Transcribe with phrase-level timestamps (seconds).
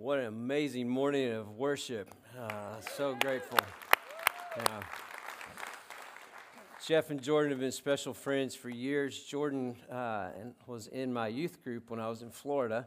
[0.00, 2.10] What an amazing morning of worship.
[2.34, 3.58] Uh, so grateful.
[4.56, 4.80] Yeah.
[6.86, 9.22] Jeff and Jordan have been special friends for years.
[9.24, 10.30] Jordan uh,
[10.66, 12.86] was in my youth group when I was in Florida,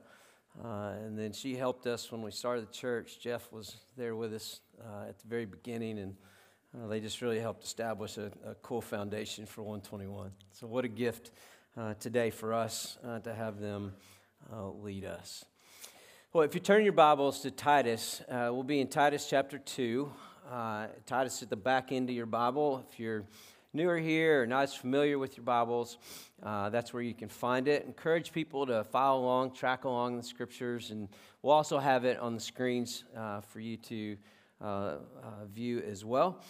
[0.65, 3.19] uh, and then she helped us when we started the church.
[3.19, 6.15] Jeff was there with us uh, at the very beginning, and
[6.75, 10.31] uh, they just really helped establish a, a, cool foundation for 121.
[10.51, 11.29] So, what a gift
[11.77, 13.93] uh, today for us to have them
[14.81, 15.45] lead us.
[16.33, 20.11] Well, if you turn your Bibles to Titus, uh, we'll be in Titus chapter 2.
[20.49, 22.83] Uh, Titus at the back end of your Bible.
[22.89, 23.23] If you're
[23.71, 25.99] newer here or not as familiar with your Bibles,
[26.41, 27.85] uh, that's where you can find it.
[27.85, 31.07] Encourage people to follow along, track along the scriptures, and
[31.43, 34.17] we'll also have it on the screens uh, for you to
[34.59, 34.97] uh, uh,
[35.53, 36.41] view as well.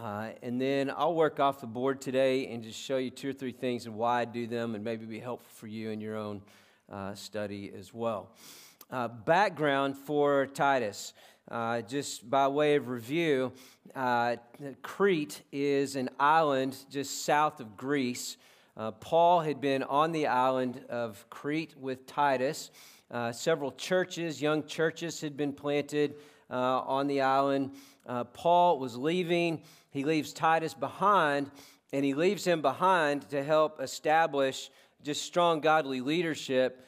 [0.00, 3.50] and then I'll work off the board today and just show you two or three
[3.50, 6.42] things and why I do them, and maybe be helpful for you in your own
[7.14, 8.30] study as well
[8.92, 11.14] uh, background for Titus.
[11.50, 13.52] Uh, just by way of review,
[13.96, 14.36] uh,
[14.82, 18.36] Crete is an island just south of Greece.
[18.76, 22.70] Uh, Paul had been on the island of Crete with Titus.
[23.10, 26.14] Uh, several churches, young churches, had been planted
[26.50, 27.72] uh, on the island.
[28.32, 29.62] Paul was leaving.
[29.90, 31.50] He leaves Titus behind,
[31.92, 34.70] and he leaves him behind to help establish
[35.02, 36.84] just strong godly leadership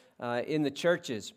[0.47, 1.33] in the churches.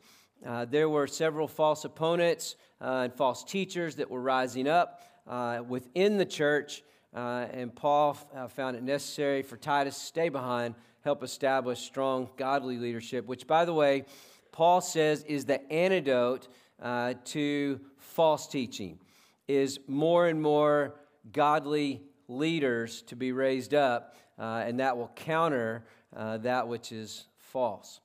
[0.47, 5.61] Uh, there were several false opponents uh, and false teachers that were rising up uh,
[5.67, 6.83] within the church,
[7.15, 12.31] uh, and Paul uh, found it necessary for Titus to stay behind, help establish strong
[12.37, 14.05] godly leadership, which, by the way,
[14.53, 16.49] Paul says is the antidote
[17.25, 19.01] to false teaching,
[19.49, 21.01] is more and more
[21.33, 28.01] godly leaders to be raised up, and that will counter that which is false.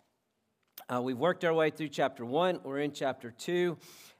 [0.89, 3.77] Uh, we've worked our way through chapter one, we're in chapter two,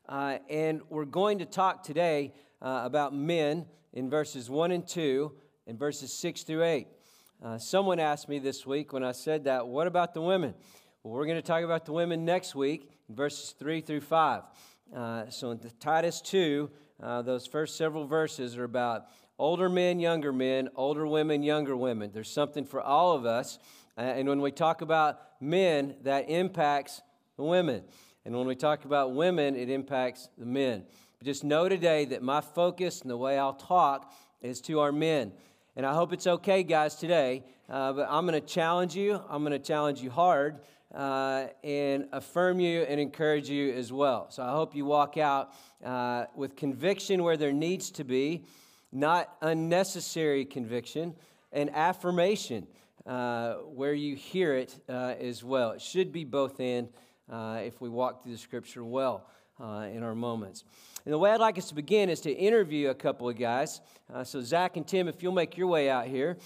[0.08, 5.34] uh, and we're going to talk today uh, about men in verses one and two,
[5.68, 6.88] and verses six through eight.
[7.44, 10.54] Uh, someone asked me this week when I said that, what about the women?
[11.04, 14.44] Well, we're going to talk about the women next week, verses three through five.
[14.96, 16.70] Uh, so in Titus 2,
[17.02, 22.12] uh, those first several verses are about older men, younger men, older women, younger women.
[22.14, 23.60] There's something for all of us.
[23.98, 27.02] And when we talk about men, that impacts
[27.38, 27.84] the women.
[28.26, 30.84] And when we talk about women, it impacts the men.
[31.20, 34.12] But just know today that my focus and the way I'll talk
[34.42, 35.34] is to our men.
[35.76, 37.44] And I hope it's okay, guys, today.
[37.70, 39.20] Uh, but I'm going to challenge you.
[39.30, 40.60] I'm going to challenge you hard
[40.94, 44.30] uh, and affirm you and encourage you as well.
[44.30, 48.46] So I hope you walk out uh, with conviction where there needs to be,
[48.92, 51.16] not unnecessary conviction,
[51.52, 52.68] and affirmation
[53.06, 55.72] uh, where you hear it uh, as well.
[55.72, 56.88] It should be both and
[57.30, 59.28] uh, if we walk through the scripture well
[59.60, 60.64] uh, in our moments.
[61.04, 63.82] And the way I'd like us to begin is to interview a couple of guys.
[64.14, 66.38] Uh, so, Zach and Tim, if you'll make your way out here.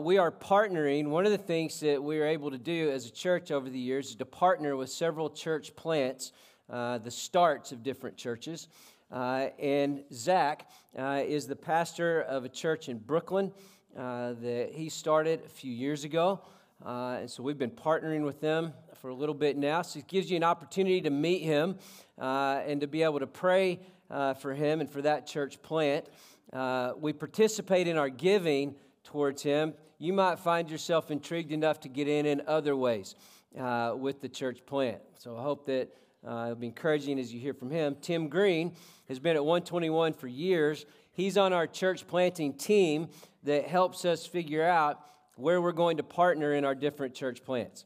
[0.00, 1.06] we are partnering.
[1.06, 3.78] One of the things that we are able to do as a church over the
[3.78, 6.32] years is to partner with several church plants,
[6.68, 8.66] the starts of different churches.
[9.12, 15.48] and Zach is the pastor of a church in Brooklyn uh, that he started a
[15.48, 16.40] few years ago.
[16.84, 19.82] Uh, and so we've been partnering with them for a little bit now.
[19.82, 21.76] So it gives you an opportunity to meet him
[22.18, 26.06] uh, and to be able to pray uh, for him and for that church plant.
[26.52, 29.74] Uh, we participate in our giving towards him.
[29.98, 33.14] You might find yourself intrigued enough to get in in other ways
[33.58, 34.98] uh, with the church plant.
[35.18, 35.88] So I hope that
[36.22, 37.96] it'll be encouraging as you hear from him.
[38.00, 38.74] Tim Green
[39.08, 40.84] has been at 121 for years.
[41.12, 43.08] He's on our church planting team
[43.44, 45.00] that helps us figure out
[45.36, 47.84] where we're going to partner in our different church plants.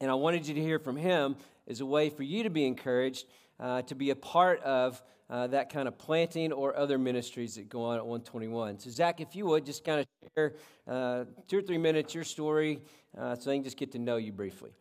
[0.00, 1.36] And I wanted you to hear from him
[1.68, 3.26] as a way for you to be encouraged
[3.60, 7.68] uh, to be a part of uh, that kind of planting or other ministries that
[7.68, 8.78] go on at 121.
[8.80, 10.54] So, Zach, if you would just kind of share
[10.86, 12.82] uh, two or three minutes your story
[13.16, 14.72] uh, so they can just get to know you briefly.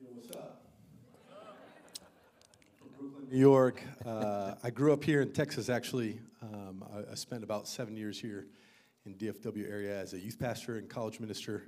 [0.00, 0.60] what's up?
[3.30, 3.82] New York.
[4.06, 6.20] Uh, I grew up here in Texas, actually.
[6.42, 8.46] Um, I, I, spent about seven years here
[9.06, 11.64] in DFW area as a youth pastor and college minister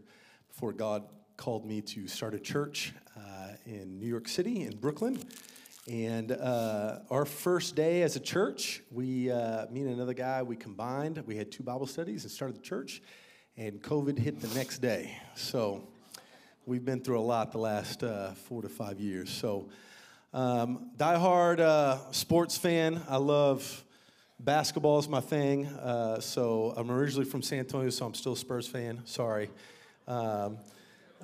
[0.48, 1.04] before God
[1.36, 5.18] called me to start a church uh, in New York City, in Brooklyn.
[5.86, 10.56] And uh, our first day as a church, we, uh, me and another guy, we
[10.56, 11.22] combined.
[11.26, 13.02] We had two Bible studies and started the church,
[13.58, 15.14] and COVID hit the next day.
[15.34, 15.86] So
[16.64, 19.28] we've been through a lot the last uh, four to five years.
[19.28, 19.68] So,
[20.32, 23.02] um, diehard uh, sports fan.
[23.10, 23.84] I love
[24.38, 25.66] basketball is my thing.
[25.66, 29.02] Uh, so I'm originally from San Antonio, so I'm still a Spurs fan.
[29.04, 29.50] Sorry.
[30.06, 30.58] Um,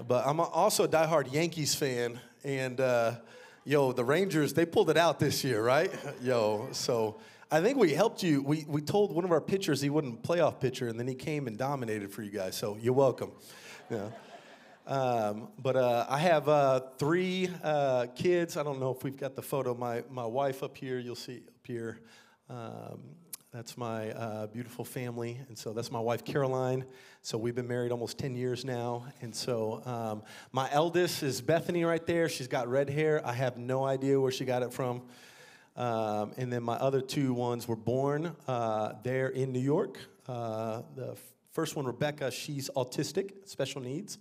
[0.07, 2.19] but I'm also a diehard Yankees fan.
[2.45, 3.17] And uh,
[3.65, 5.93] Yo, the Rangers, they pulled it out this year, right?
[6.21, 7.21] Yo, so
[7.51, 8.43] I think we helped you.
[8.43, 11.47] We, we told one of our pitchers he wouldn't playoff pitcher, and then he came
[11.47, 12.57] and dominated for you guys.
[12.57, 13.31] So you're welcome.
[13.89, 14.09] Yeah.
[14.85, 18.57] Um, but uh, I have uh, three uh, kids.
[18.57, 19.75] I don't know if we've got the photo.
[19.75, 22.01] My, my wife up here, you'll see up here.
[22.53, 23.01] Um,
[23.51, 25.39] that's my uh, beautiful family.
[25.49, 26.85] And so that's my wife, Caroline.
[27.23, 29.07] So we've been married almost 10 years now.
[29.23, 30.23] And so um,
[30.53, 32.29] my eldest is Bethany right there.
[32.29, 33.27] She's got red hair.
[33.27, 35.01] I have no idea where she got it from.
[35.77, 39.99] Um, and then my other two ones were born uh, there in New York.
[40.29, 41.17] Uh, the
[41.53, 44.19] first one, Rebecca, she's autistic, special needs.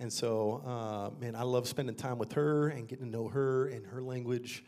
[0.00, 3.68] And so, uh, man, I love spending time with her and getting to know her
[3.68, 4.64] and her language.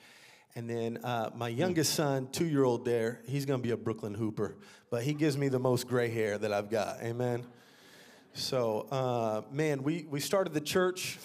[0.56, 4.14] And then uh, my youngest son, two year old there, he's to be a Brooklyn
[4.14, 4.56] Hooper,
[4.91, 7.00] but he gives me the most gray hair that I've got.
[7.02, 7.47] Amen.
[8.32, 11.19] So, uh, man, we, we started the church,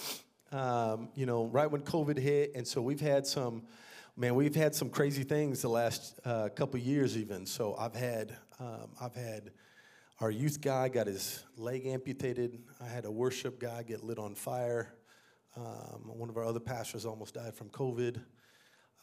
[0.52, 2.52] um, you know, right when COVID hit.
[2.56, 3.64] And so we've had some,
[4.16, 7.46] man, we've had some crazy things the last uh, couple years, even.
[7.46, 9.52] So I've had, um, I've had
[10.20, 12.60] our youth guy got his leg amputated.
[12.80, 14.94] I had a worship guy get lit on fire.
[15.58, 18.22] Um, one of our other pastors almost died from COVID.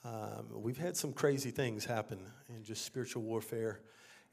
[0.05, 2.19] Um, we've had some crazy things happen
[2.49, 3.81] in just spiritual warfare.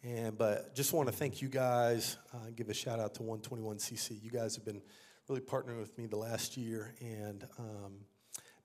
[0.04, 2.18] And but just want to thank you guys.
[2.34, 4.24] Uh, give a shout out to 121cc.
[4.24, 4.82] You guys have been
[5.28, 7.94] really partnering with me the last year, and um,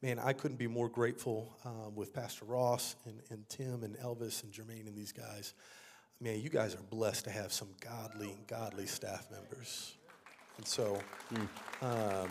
[0.01, 4.45] man, I couldn't be more grateful um, with Pastor Ross and, and Tim and Elvis
[4.45, 5.55] and Jermaine and these guys.
[6.21, 9.95] Man, you guys are blessed to have some godly, godly staff members,
[10.57, 10.99] and so.
[11.83, 12.29] Mm.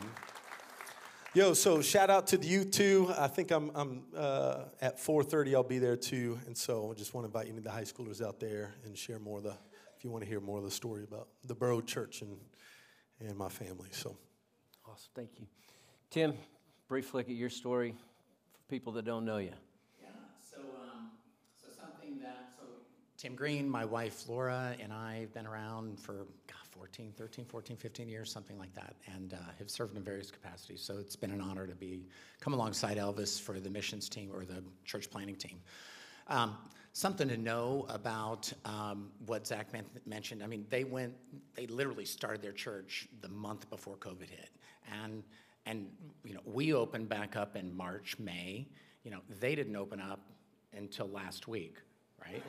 [1.36, 3.12] Yo, so shout out to the youth too.
[3.18, 5.56] I think I'm, I'm uh, at 4:30.
[5.56, 7.86] I'll be there too, and so I just want to invite any of the high
[7.86, 9.56] schoolers out there and share more of the,
[9.98, 12.38] if you want to hear more of the story about the Borough Church and
[13.20, 13.90] and my family.
[13.90, 14.16] So,
[14.86, 15.10] awesome.
[15.16, 15.48] Thank you,
[16.12, 16.36] Tim.
[16.88, 17.96] Brief look at your story
[18.54, 19.54] for people that don't know you.
[20.04, 20.10] Yeah.
[20.40, 21.10] So, um,
[21.60, 22.68] so something that so
[23.18, 26.28] Tim Green, my wife Laura, and I have been around for
[26.84, 30.82] 14, 13, 14, 15 years, something like that, and uh, have served in various capacities.
[30.82, 32.10] So it's been an honor to be
[32.42, 35.62] come alongside Elvis for the missions team or the church planting team.
[36.28, 36.58] Um,
[36.92, 40.44] something to know about um, what Zach men- mentioned.
[40.44, 41.14] I mean, they went,
[41.56, 44.50] they literally started their church the month before COVID hit,
[45.02, 45.24] and
[45.66, 45.88] and
[46.26, 48.68] you know we opened back up in March, May.
[49.06, 50.20] You know, they didn't open up
[50.74, 51.78] until last week,
[52.22, 52.44] right?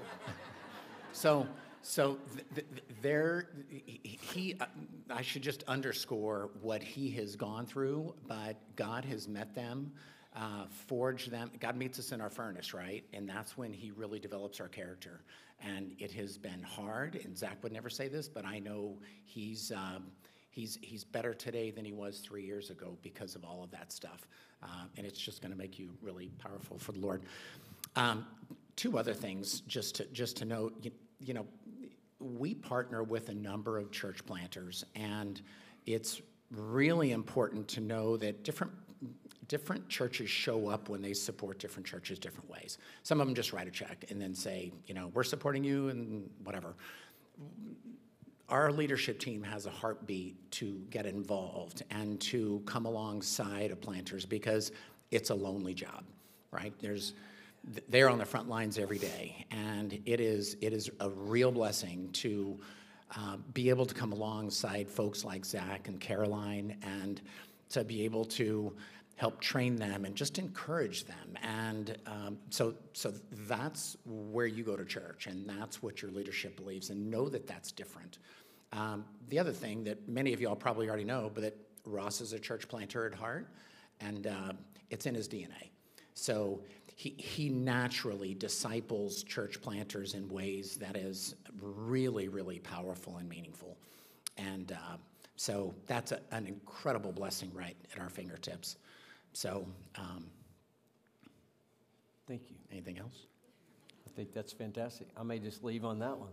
[1.12, 1.46] so
[1.84, 2.16] so
[2.54, 4.64] th- th- there, he, uh,
[5.10, 9.92] I should just underscore what he has gone through, but God has met them,
[10.34, 11.50] uh, forged them.
[11.60, 13.04] God meets us in our furnace, right?
[13.12, 15.20] And that's when he really develops our character.
[15.60, 19.70] And it has been hard, and Zach would never say this, but I know he's,
[19.70, 20.04] um,
[20.50, 23.92] he's, he's better today than he was three years ago because of all of that
[23.92, 24.26] stuff.
[24.62, 27.22] Uh, and it's just going to make you really powerful for the Lord.
[27.94, 28.26] Um,
[28.76, 30.90] two other things just to, just to note, you,
[31.25, 31.47] you know,
[32.21, 35.41] we partner with a number of church planters, and
[35.87, 38.73] it's really important to know that different
[39.49, 42.79] different churches show up when they support different churches different ways.
[43.03, 45.91] Some of them just write a check and then say, you know, we're supporting you
[45.91, 46.75] and whatever.
[48.49, 54.25] Our leadership team has a heartbeat to get involved and to come alongside of planters
[54.25, 54.73] because
[55.11, 56.05] it's a lonely job,
[56.50, 56.73] right?
[56.79, 57.12] There's
[57.89, 62.11] they're on the front lines every day, and it is it is a real blessing
[62.13, 62.59] to
[63.17, 67.21] uh, be able to come alongside folks like Zach and Caroline, and
[67.71, 68.73] to be able to
[69.17, 71.39] help train them and just encourage them.
[71.43, 73.13] And um, so so
[73.47, 77.47] that's where you go to church, and that's what your leadership believes, and know that
[77.47, 78.19] that's different.
[78.73, 81.56] Um, the other thing that many of y'all probably already know, but that
[81.87, 83.49] Ross is a church planter at heart,
[84.01, 84.53] and uh,
[84.91, 85.71] it's in his DNA.
[86.15, 86.61] So
[86.96, 93.77] he, he naturally disciples church planters in ways that is really, really powerful and meaningful.
[94.36, 94.96] And uh,
[95.36, 98.77] so that's a, an incredible blessing right at our fingertips.
[99.32, 100.27] So, um,
[102.29, 102.56] thank you.
[102.70, 103.27] Anything else?
[104.06, 105.08] I think that's fantastic.
[105.17, 106.31] I may just leave on that one.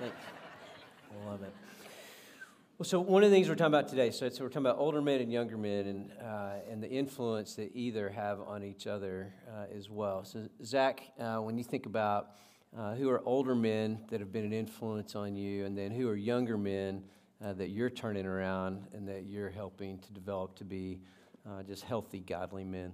[0.00, 0.16] Thanks.
[1.12, 1.52] I love it.
[2.76, 4.78] Well, so one of the things we're talking about today, so, so we're talking about
[4.78, 8.88] older men and younger men and, uh, and the influence that either have on each
[8.88, 10.24] other uh, as well.
[10.24, 12.30] So, Zach, uh, when you think about
[12.76, 16.08] uh, who are older men that have been an influence on you, and then who
[16.08, 17.04] are younger men
[17.44, 20.98] uh, that you're turning around and that you're helping to develop to be
[21.48, 22.92] uh, just healthy, godly men.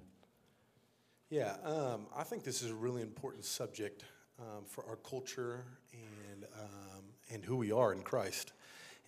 [1.30, 4.04] Yeah, um, I think this is a really important subject
[4.38, 8.52] um, for our culture and, um, and who we are in Christ.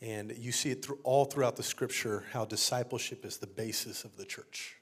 [0.03, 4.17] And you see it through, all throughout the scripture how discipleship is the basis of
[4.17, 4.77] the church.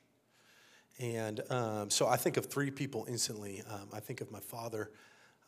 [0.99, 3.63] And um, so I think of three people instantly.
[3.71, 4.91] Um, I think of my father,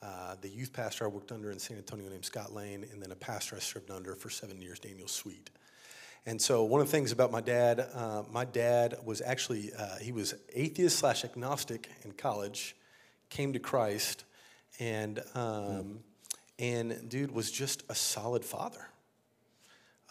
[0.03, 3.13] uh, the youth pastor I worked under in San Antonio named Scott Lane, and then
[3.13, 5.51] a pastor I served under for seven years, Daniel Sweet.
[6.27, 9.97] And so one of the things about my dad, uh, my dad was actually uh,
[9.97, 12.77] he was atheist slash agnostic in college,
[13.29, 14.25] came to Christ,
[14.79, 16.01] and um,
[16.59, 18.87] and dude was just a solid father.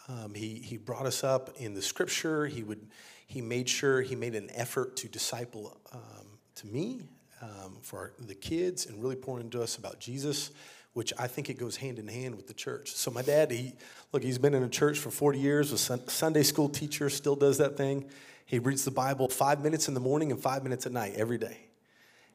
[0.08, 2.46] Um, he he brought us up in the Scripture.
[2.46, 2.88] He would
[3.26, 7.02] he made sure he made an effort to disciple um, to me
[7.40, 10.50] um, for our, the kids and really pour into us about Jesus
[10.94, 12.92] which I think it goes hand in hand with the church.
[12.92, 13.72] So my dad, he
[14.12, 17.58] look, he's been in a church for 40 years, was Sunday school teacher, still does
[17.58, 18.10] that thing.
[18.44, 21.38] He reads the Bible five minutes in the morning and five minutes at night every
[21.38, 21.56] day.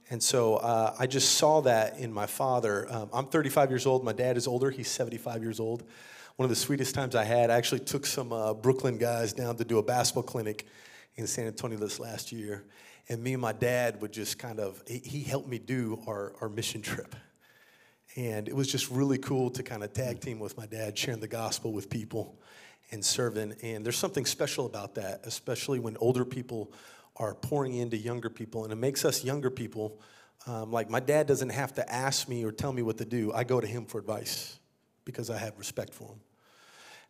[0.09, 2.87] And so uh, I just saw that in my father.
[2.89, 4.03] Um, I'm 35 years old.
[4.03, 4.71] My dad is older.
[4.71, 5.83] He's 75 years old.
[6.37, 9.55] One of the sweetest times I had, I actually took some uh, Brooklyn guys down
[9.55, 10.67] to do a basketball clinic
[11.15, 12.63] in San Antonio this last year.
[13.09, 16.35] And me and my dad would just kind of, he, he helped me do our,
[16.39, 17.15] our mission trip.
[18.15, 21.21] And it was just really cool to kind of tag team with my dad, sharing
[21.21, 22.39] the gospel with people
[22.91, 23.55] and serving.
[23.63, 26.71] And there's something special about that, especially when older people
[27.15, 28.63] are pouring into younger people.
[28.63, 29.99] And it makes us younger people,
[30.45, 33.33] um, like my dad doesn't have to ask me or tell me what to do.
[33.33, 34.59] I go to him for advice
[35.07, 36.19] because I have respect for him.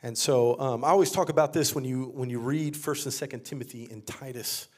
[0.02, 3.32] And so um, I always talk about this when you, when you read 1st and
[3.42, 4.70] 2nd Timothy and Titus.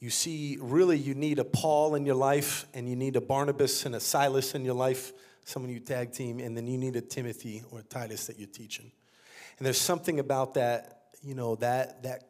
[0.00, 3.86] You see, really, you need a Paul in your life, and you need a Barnabas
[3.86, 5.12] and a Silas in your life
[5.44, 8.48] someone you tag team, and then you need a Timothy or a Titus that you're
[8.48, 8.90] teaching.
[9.58, 12.24] And there's something about that, you know, that that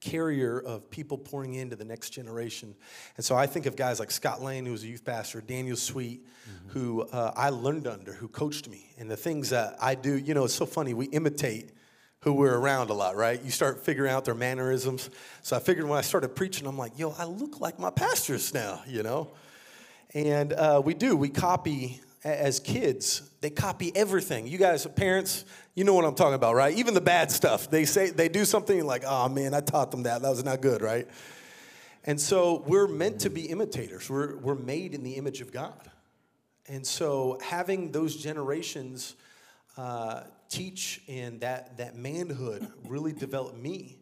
[0.00, 2.74] carrier of people pouring into the next generation.
[3.16, 5.76] And so I think of guys like Scott Lane, who was a youth pastor, Daniel
[5.76, 6.68] Sweet, mm-hmm.
[6.70, 8.92] who uh, I learned under, who coached me.
[8.98, 10.94] And the things that I do, you know, it's so funny.
[10.94, 11.70] We imitate
[12.20, 13.40] who we're around a lot, right?
[13.42, 15.10] You start figuring out their mannerisms.
[15.42, 18.52] So I figured when I started preaching, I'm like, yo, I look like my pastors
[18.52, 19.30] now, you know?
[20.12, 24.46] And uh, we do, we copy as kids, they copy everything.
[24.46, 26.76] You guys, parents, you know what I'm talking about, right?
[26.76, 27.70] Even the bad stuff.
[27.70, 30.22] They say they do something like, "Oh man, I taught them that.
[30.22, 31.08] That was not good, right?"
[32.04, 34.10] And so we're meant to be imitators.
[34.10, 35.90] We're we're made in the image of God,
[36.68, 39.16] and so having those generations
[39.78, 43.96] uh, teach and that that manhood really developed me.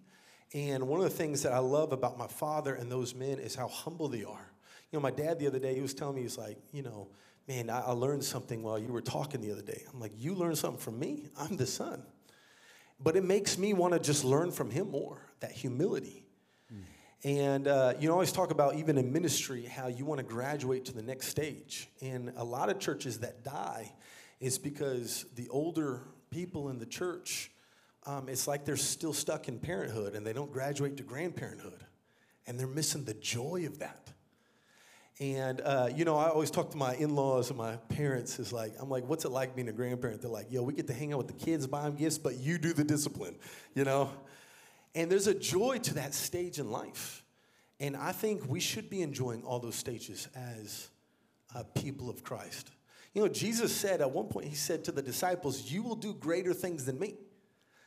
[0.54, 3.54] And one of the things that I love about my father and those men is
[3.54, 4.50] how humble they are.
[4.90, 7.08] You know, my dad the other day he was telling me he's like, you know
[7.48, 9.82] man, I, learned something while you were talking the other day.
[9.92, 11.28] I'm like, you learned something from me?
[11.36, 12.02] I'm the son.
[13.00, 16.28] But it makes me want to just learn from him more, that humility.
[17.24, 20.84] And uh, you know, always talk about even in ministry how you want to graduate
[20.84, 21.88] to the next stage.
[22.00, 23.92] And a lot of churches that die
[24.40, 27.50] is because the older people in the church,
[28.06, 31.80] um, it's like they're still stuck in parenthood and they don't graduate to grandparenthood.
[32.46, 34.12] And they're missing the joy of that.
[35.20, 38.38] And, uh, you know, I always talk to my in laws and my parents.
[38.38, 40.22] Is like, I'm like, what's it like being a grandparent?
[40.22, 42.36] They're like, yo, we get to hang out with the kids, buy them gifts, but
[42.36, 43.36] you do the discipline,
[43.74, 44.10] you know?
[44.94, 47.24] And there's a joy to that stage in life.
[47.80, 50.88] And I think we should be enjoying all those stages as
[51.54, 52.70] uh, people of Christ.
[53.14, 56.14] You know, Jesus said at one point, He said to the disciples, You will do
[56.14, 57.14] greater things than me.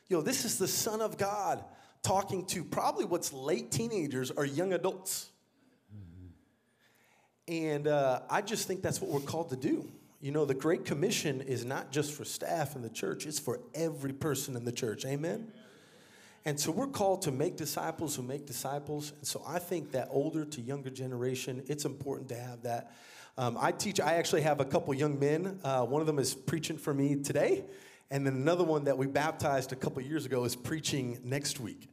[0.08, 1.64] You know, this is the Son of God
[2.02, 5.30] talking to probably what's late teenagers or young adults.
[7.48, 9.90] And uh, I just think that's what we're called to do.
[10.20, 13.60] You know, the Great Commission is not just for staff in the church, it's for
[13.74, 15.04] every person in the church.
[15.04, 15.52] Amen?
[16.44, 19.12] And so we're called to make disciples who make disciples.
[19.18, 22.92] And so I think that older to younger generation, it's important to have that.
[23.38, 25.58] Um, I teach, I actually have a couple young men.
[25.64, 27.64] Uh, one of them is preaching for me today.
[28.10, 31.88] And then another one that we baptized a couple years ago is preaching next week.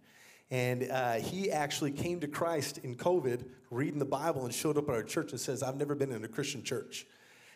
[0.51, 4.89] And uh, he actually came to Christ in COVID, reading the Bible, and showed up
[4.89, 7.05] at our church and says, I've never been in a Christian church.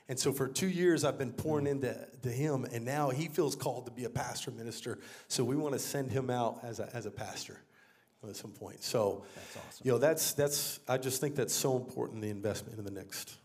[0.10, 3.56] And so for two years, I've been pouring into to him, and now he feels
[3.56, 5.00] called to be a pastor minister.
[5.28, 7.60] So we want to send him out as a, as a pastor
[8.30, 8.84] at some point.
[8.84, 9.86] So, that's awesome.
[9.86, 13.38] you know, that's, that's, I just think that's so important, the investment in the next,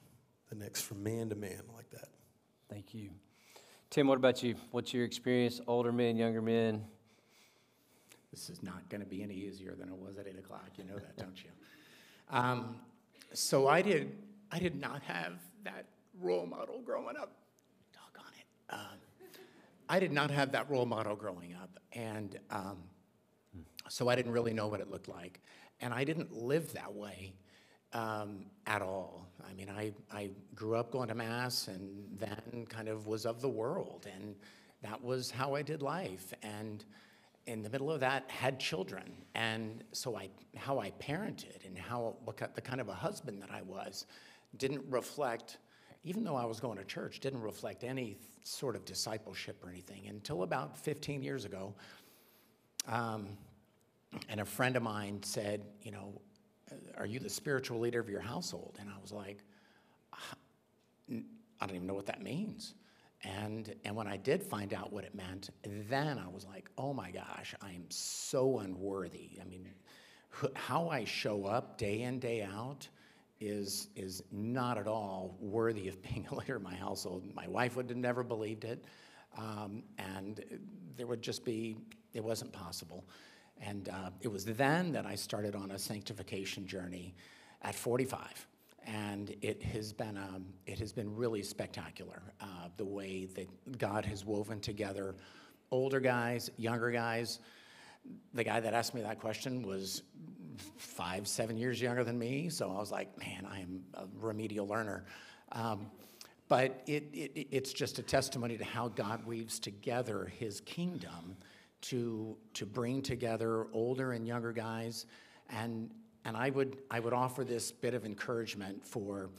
[0.51, 2.09] the next from man to man like that.
[2.69, 3.11] Thank you.
[3.91, 4.55] Tim, what about you?
[4.71, 6.85] What's your experience, older men, younger men?
[8.31, 10.71] This is not going to be any easier than it was at 8 o'clock.
[10.77, 11.51] You know that, don't you?
[12.31, 12.77] Um,
[13.33, 14.17] so I did,
[14.53, 15.87] I did not have that
[16.21, 17.33] role model growing up.
[17.93, 18.75] Doggone it.
[18.75, 18.99] Um,
[19.89, 21.79] I did not have that role model growing up.
[21.93, 22.79] And um,
[23.89, 25.41] so I didn't really know what it looked like.
[25.81, 27.33] And I didn't live that way
[27.93, 29.27] um, at all.
[29.49, 33.41] I mean, I, I grew up going to Mass and then kind of was of
[33.41, 34.07] the world.
[34.15, 34.35] And
[34.83, 36.35] that was how I did life.
[36.43, 36.85] And
[37.49, 39.11] in the middle of that, had children.
[39.35, 43.51] And so I, how I parented and how, what, the kind of a husband that
[43.51, 44.05] I was
[44.59, 45.57] didn't reflect,
[46.05, 50.09] even though I was going to church, didn't reflect any sort of discipleship or anything
[50.09, 51.75] until about 15 years ago.
[52.87, 53.29] Um,
[54.29, 56.21] and a friend of mine said, You know,
[56.99, 58.77] are you the spiritual leader of your household?
[58.79, 59.39] And I was like,
[61.61, 62.75] I don't even know what that means.
[63.25, 65.51] And, and when I did find out what it meant,
[65.89, 69.31] then I was like, oh my gosh, I am so unworthy.
[69.41, 69.69] I mean,
[70.55, 72.87] how I show up day in, day out
[73.41, 77.25] is, is not at all worthy of being a leader in my household.
[77.35, 78.85] My wife would have never believed it.
[79.37, 80.45] Um, and
[80.97, 81.77] there would just be,
[82.15, 83.05] it wasn't possible.
[83.61, 87.15] And uh, it was then that I started on a sanctification journey
[87.63, 88.48] at 45
[88.89, 94.05] and it has been um, it has been really spectacular uh, the way that God
[94.07, 95.15] has woven together
[95.71, 97.41] older guys, younger guys.
[98.33, 100.03] The guy that asked me that question was
[100.79, 104.67] five, seven years younger than me, so I was like, man, I am a remedial
[104.67, 105.05] learner.
[105.53, 105.91] Um,
[106.49, 111.37] but it, it, it's just a testimony to how God weaves together His kingdom
[111.83, 115.07] to to bring together older and younger guys
[115.51, 115.91] and
[116.29, 119.31] and I would, I would offer this bit of encouragement for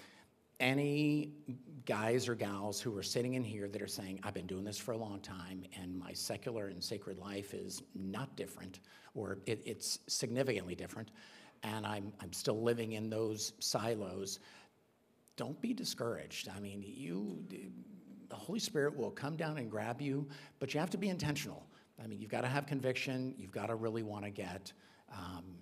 [0.60, 1.34] any
[1.86, 4.79] guys or gals who are sitting in here that are saying, I've been doing this
[4.79, 8.79] for a long time and my secular and sacred life is not different
[9.13, 11.12] or it, it's significantly different
[11.62, 14.39] and I'm, I'm still living in those silos.
[15.36, 16.50] Don't be discouraged.
[16.50, 17.46] I mean, you,
[18.29, 20.27] the Holy Spirit will come down and grab you,
[20.58, 21.67] but you have to be intentional.
[22.03, 24.74] I mean, you've got to have conviction, you've got to really want to get.
[25.15, 25.60] Um,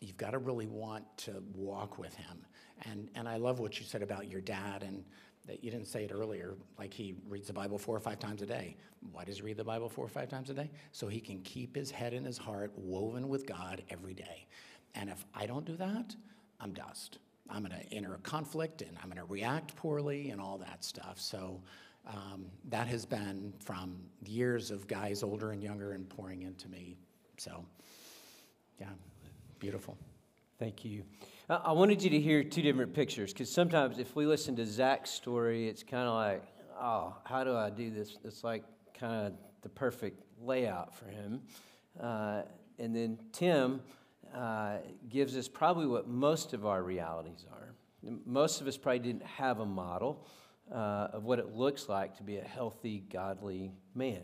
[0.00, 2.44] you've got to really want to walk with him.
[2.82, 5.04] And, and I love what you said about your dad, and
[5.46, 8.42] that you didn't say it earlier, like he reads the Bible four or five times
[8.42, 8.76] a day.
[9.12, 10.70] Why does he read the Bible four or five times a day?
[10.92, 14.46] So he can keep his head and his heart woven with God every day.
[14.94, 16.14] And if I don't do that,
[16.60, 17.18] I'm dust.
[17.48, 20.84] I'm going to enter a conflict and I'm going to react poorly and all that
[20.84, 21.18] stuff.
[21.18, 21.62] So
[22.06, 26.98] um, that has been from years of guys older and younger and pouring into me.
[27.38, 27.64] So,
[28.78, 28.88] yeah.
[29.58, 29.98] Beautiful.
[30.60, 31.02] Thank you.
[31.50, 35.10] I wanted you to hear two different pictures because sometimes if we listen to Zach's
[35.10, 36.44] story, it's kind of like,
[36.80, 38.18] oh, how do I do this?
[38.24, 38.62] It's like
[38.98, 41.40] kind of the perfect layout for him.
[42.00, 42.42] Uh,
[42.78, 43.80] and then Tim
[44.32, 44.76] uh,
[45.08, 47.74] gives us probably what most of our realities are.
[48.24, 50.24] Most of us probably didn't have a model
[50.72, 54.22] uh, of what it looks like to be a healthy, godly man.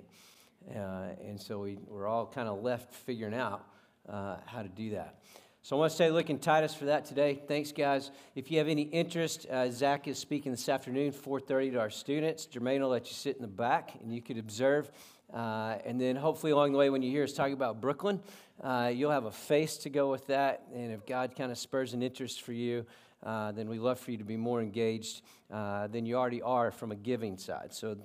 [0.70, 3.66] Uh, and so we, we're all kind of left figuring out
[4.08, 5.18] uh, how to do that.
[5.64, 7.40] So I want to stay looking Titus for that today.
[7.48, 8.10] Thanks, guys.
[8.34, 12.46] If you have any interest, uh, Zach is speaking this afternoon, 4:30 to our students.
[12.46, 14.92] Jermaine will let you sit in the back and you could observe.
[15.32, 18.20] Uh, and then hopefully along the way, when you hear us talking about Brooklyn,
[18.62, 20.64] uh, you'll have a face to go with that.
[20.74, 22.84] And if God kind of spurs an interest for you,
[23.22, 26.72] uh, then we love for you to be more engaged uh, than you already are
[26.72, 27.72] from a giving side.
[27.72, 27.96] So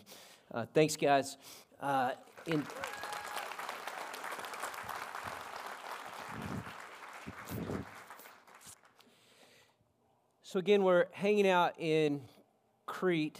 [0.74, 1.36] thanks, guys.
[2.48, 2.66] in
[10.42, 12.22] So, again, we're hanging out in
[12.88, 13.40] Crete.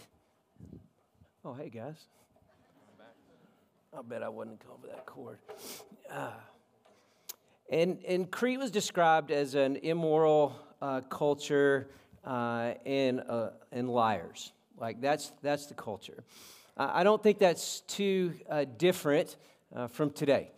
[1.44, 1.96] Oh, hey, guys.
[3.98, 5.38] I bet I wouldn't come over that cord.
[6.08, 6.30] Uh,
[7.68, 11.90] and, and Crete was described as an immoral uh, culture
[12.24, 14.52] uh, and, uh, and liars.
[14.78, 16.22] Like, that's, that's the culture.
[16.76, 19.36] I don't think that's too uh, different
[19.74, 20.52] uh, from today.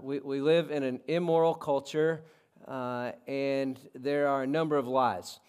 [0.00, 2.24] We, we live in an immoral culture
[2.66, 5.40] uh, and there are a number of lies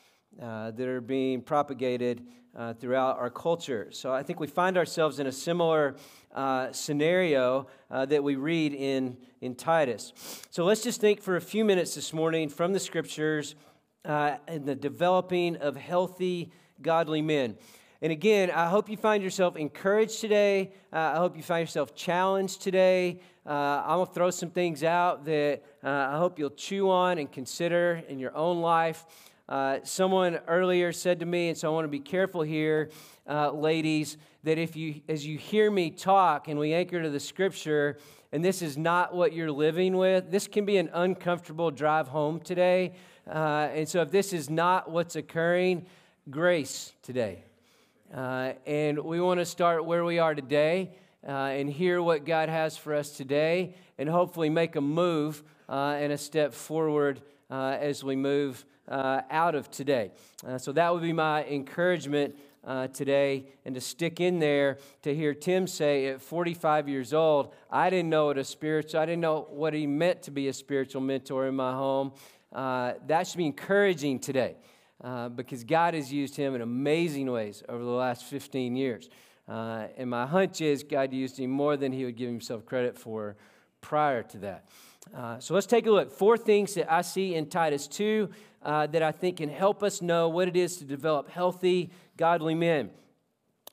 [0.41, 2.25] uh, that are being propagated
[2.55, 3.87] uh, throughout our culture.
[3.91, 5.95] So I think we find ourselves in a similar
[6.33, 10.13] uh, scenario uh, that we read in, in Titus.
[10.49, 13.55] So let's just think for a few minutes this morning from the scriptures
[14.05, 16.51] uh, and the developing of healthy,
[16.81, 17.57] godly men.
[18.03, 20.73] And again, I hope you find yourself encouraged today.
[20.91, 23.21] Uh, I hope you find yourself challenged today.
[23.45, 27.17] Uh, I'm going to throw some things out that uh, I hope you'll chew on
[27.17, 29.05] and consider in your own life.
[29.47, 32.89] Uh, someone earlier said to me, and so I want to be careful here,
[33.25, 37.21] uh, ladies, that if you, as you hear me talk and we anchor to the
[37.21, 37.97] scripture,
[38.33, 42.41] and this is not what you're living with, this can be an uncomfortable drive home
[42.41, 42.95] today.
[43.25, 45.85] Uh, and so if this is not what's occurring,
[46.29, 47.45] grace today.
[48.13, 50.91] Uh, and we want to start where we are today
[51.27, 55.95] uh, and hear what God has for us today, and hopefully make a move uh,
[55.97, 60.11] and a step forward uh, as we move uh, out of today.
[60.57, 62.35] So that would be my encouragement
[62.93, 67.89] today and to stick in there to hear Tim say at 45 years old, I
[67.89, 71.01] didn't know what a spiritual, I didn't know what he meant to be a spiritual
[71.01, 72.11] mentor in my home.
[72.51, 74.57] That should be encouraging today
[75.03, 79.09] uh, because God has used him in amazing ways over the last 15 years.
[79.47, 82.97] Uh, and my hunch is God used him more than he would give himself credit
[82.97, 83.35] for
[83.81, 84.65] prior to that.
[85.13, 86.11] Uh, so let's take a look.
[86.11, 88.29] Four things that I see in Titus 2
[88.61, 92.55] uh, that I think can help us know what it is to develop healthy, godly
[92.55, 92.89] men.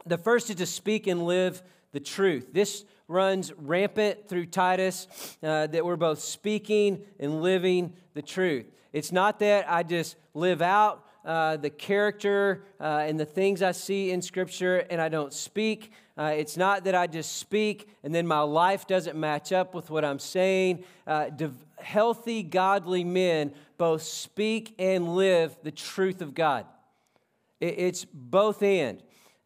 [0.06, 1.62] The first is to speak and live
[1.92, 2.48] the truth.
[2.52, 5.06] This runs rampant through Titus
[5.42, 8.66] uh, that we're both speaking and living the truth.
[8.92, 13.72] It's not that I just live out uh, the character uh, and the things I
[13.72, 15.92] see in Scripture and I don't speak.
[16.16, 19.90] Uh, it's not that I just speak and then my life doesn't match up with
[19.90, 20.84] what I'm saying.
[21.06, 21.30] Uh,
[21.78, 26.66] healthy, godly men both speak and live the truth of God.
[27.60, 29.02] It, it's both and.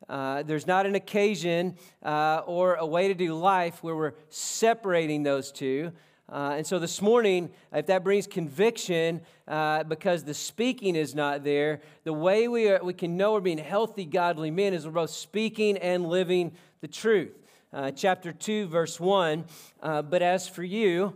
[0.09, 5.23] Uh, there's not an occasion uh, or a way to do life where we're separating
[5.23, 5.93] those two.
[6.27, 11.45] Uh, and so this morning, if that brings conviction uh, because the speaking is not
[11.45, 14.93] there, the way we, are, we can know we're being healthy, godly men is we're
[14.93, 17.33] both speaking and living the truth.
[17.73, 19.45] Uh, chapter 2, verse 1
[19.83, 21.15] uh, But as for you,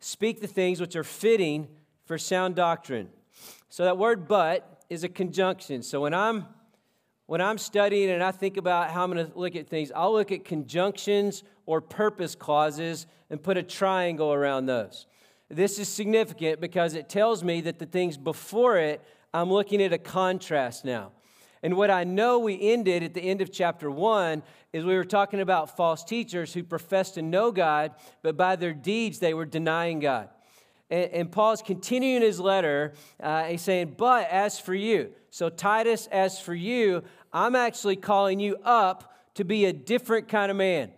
[0.00, 1.68] speak the things which are fitting
[2.04, 3.10] for sound doctrine.
[3.68, 5.82] So that word but is a conjunction.
[5.82, 6.46] So when I'm
[7.26, 10.12] when I'm studying and I think about how I'm going to look at things, I'll
[10.12, 15.06] look at conjunctions or purpose clauses and put a triangle around those.
[15.48, 19.02] This is significant because it tells me that the things before it,
[19.34, 21.12] I'm looking at a contrast now.
[21.62, 25.04] And what I know we ended at the end of chapter one is we were
[25.04, 29.44] talking about false teachers who professed to know God, but by their deeds they were
[29.44, 30.28] denying God.
[30.90, 32.94] And, and Paul's continuing his letter.
[33.20, 38.40] Uh, he's saying, But as for you, so Titus, as for you, I'm actually calling
[38.40, 40.90] you up to be a different kind of man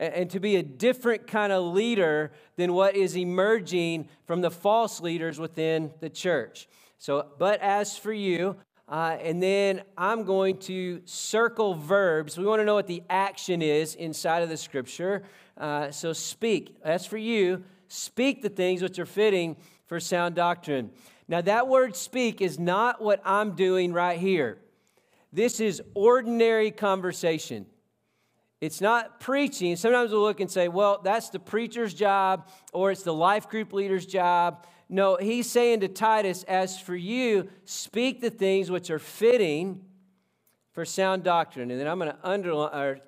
[0.00, 5.00] and to be a different kind of leader than what is emerging from the false
[5.00, 6.68] leaders within the church.
[6.98, 8.56] So, but as for you,
[8.88, 12.36] uh, and then I'm going to circle verbs.
[12.38, 15.22] We want to know what the action is inside of the scripture.
[15.56, 16.76] Uh, so, speak.
[16.82, 20.90] As for you, speak the things which are fitting for sound doctrine.
[21.28, 24.58] Now, that word speak is not what I'm doing right here.
[25.32, 27.66] This is ordinary conversation.
[28.60, 29.74] It's not preaching.
[29.76, 33.72] Sometimes we'll look and say, well, that's the preacher's job or it's the life group
[33.72, 34.66] leader's job.
[34.88, 39.82] No, he's saying to Titus, as for you, speak the things which are fitting
[40.72, 41.70] for sound doctrine.
[41.70, 43.00] And then I'm going to underline, or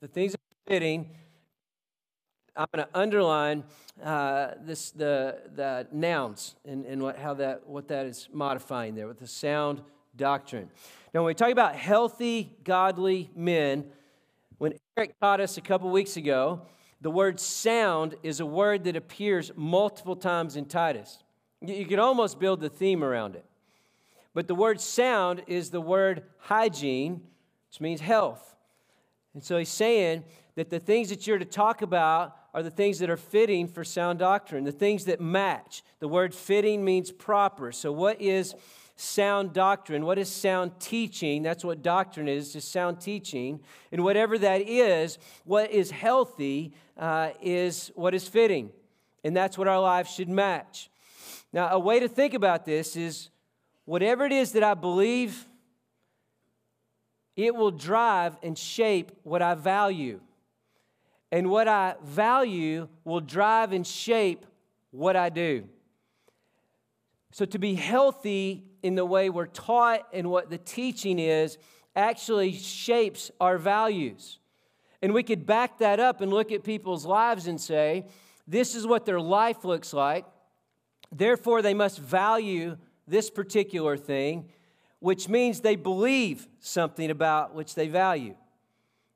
[0.00, 1.10] the things that are fitting,
[2.56, 3.64] I'm going to underline
[4.02, 9.08] uh, this, the, the nouns and, and what, how that, what that is modifying there
[9.08, 9.80] with the sound
[10.14, 10.70] doctrine.
[11.12, 13.86] Now, when we talk about healthy, godly men,
[14.58, 16.62] when Eric taught us a couple weeks ago,
[17.00, 21.18] the word sound is a word that appears multiple times in Titus.
[21.60, 23.44] You could almost build the theme around it.
[24.32, 27.22] But the word sound is the word hygiene,
[27.70, 28.56] which means health.
[29.32, 30.24] And so he's saying
[30.56, 33.82] that the things that you're to talk about are the things that are fitting for
[33.84, 35.82] sound doctrine, the things that match.
[35.98, 37.72] The word fitting means proper.
[37.72, 38.54] So, what is
[38.96, 40.04] sound doctrine.
[40.04, 41.42] What is sound teaching?
[41.42, 43.60] That's what doctrine is, just sound teaching.
[43.90, 48.70] And whatever that is, what is healthy uh, is what is fitting.
[49.24, 50.90] And that's what our lives should match.
[51.52, 53.30] Now, a way to think about this is
[53.84, 55.46] whatever it is that I believe,
[57.36, 60.20] it will drive and shape what I value.
[61.32, 64.46] And what I value will drive and shape
[64.90, 65.64] what I do.
[67.32, 71.56] So, to be healthy in the way we're taught and what the teaching is
[71.96, 74.38] actually shapes our values.
[75.00, 78.04] And we could back that up and look at people's lives and say,
[78.46, 80.26] this is what their life looks like.
[81.10, 82.76] Therefore, they must value
[83.08, 84.50] this particular thing,
[84.98, 88.34] which means they believe something about which they value.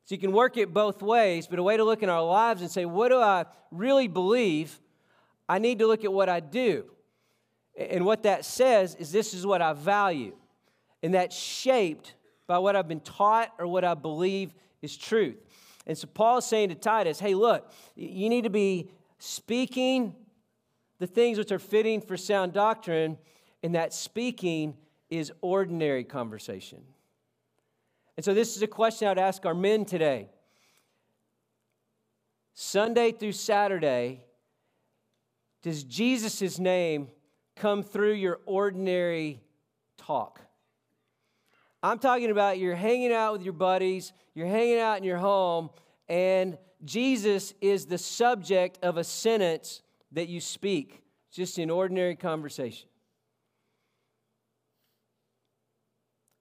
[0.07, 2.62] So you can work it both ways, but a way to look in our lives
[2.62, 4.81] and say, what do I really believe?
[5.46, 6.87] I need to look at what I do.
[7.79, 10.35] And what that says is this is what I value.
[11.03, 12.14] And that's shaped
[12.49, 15.37] by what I've been taught or what I believe is truth.
[15.87, 20.14] And so Paul is saying to Titus, hey, look, you need to be speaking
[20.99, 23.17] the things which are fitting for sound doctrine,
[23.62, 24.77] and that speaking
[25.09, 26.83] is ordinary conversation.
[28.17, 30.29] And so this is a question I would ask our men today.
[32.55, 34.25] Sunday through Saturday,
[35.62, 37.09] does Jesus' name
[37.59, 39.40] come through your ordinary
[39.97, 40.40] talk?
[41.83, 45.71] I'm talking about you're hanging out with your buddies, you're hanging out in your home,
[46.09, 52.88] and Jesus is the subject of a sentence that you speak, just in ordinary conversation.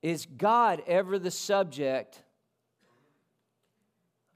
[0.01, 2.21] Is God ever the subject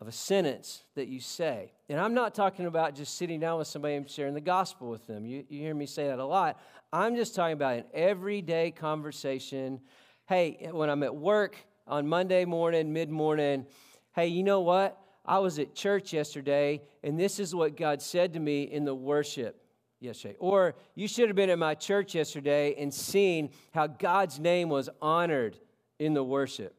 [0.01, 1.71] of a sentence that you say?
[1.87, 5.05] And I'm not talking about just sitting down with somebody and sharing the gospel with
[5.05, 5.25] them.
[5.25, 6.59] You, you hear me say that a lot.
[6.91, 9.79] I'm just talking about an everyday conversation.
[10.27, 11.55] Hey, when I'm at work
[11.87, 13.67] on Monday morning, mid morning,
[14.13, 14.97] hey, you know what?
[15.23, 18.95] I was at church yesterday, and this is what God said to me in the
[18.95, 19.63] worship
[19.99, 20.35] yesterday.
[20.39, 24.89] Or you should have been at my church yesterday and seen how God's name was
[24.99, 25.59] honored
[25.99, 26.75] in the worship.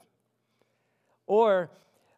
[1.29, 1.71] Or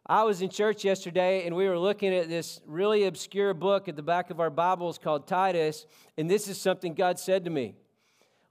[0.07, 3.95] I was in church yesterday and we were looking at this really obscure book at
[3.95, 7.73] the back of our Bibles called Titus, and this is something God said to me.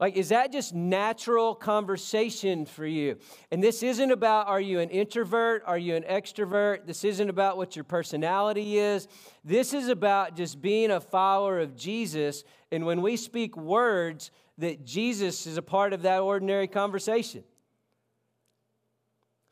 [0.00, 3.18] Like, is that just natural conversation for you?
[3.52, 5.62] And this isn't about are you an introvert?
[5.64, 6.86] Are you an extrovert?
[6.86, 9.06] This isn't about what your personality is.
[9.44, 12.42] This is about just being a follower of Jesus.
[12.72, 17.44] And when we speak words, that Jesus is a part of that ordinary conversation.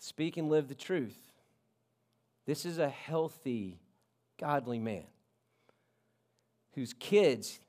[0.00, 1.31] Speak and live the truth.
[2.46, 3.80] This is a healthy,
[4.38, 5.04] godly man
[6.74, 7.60] whose kids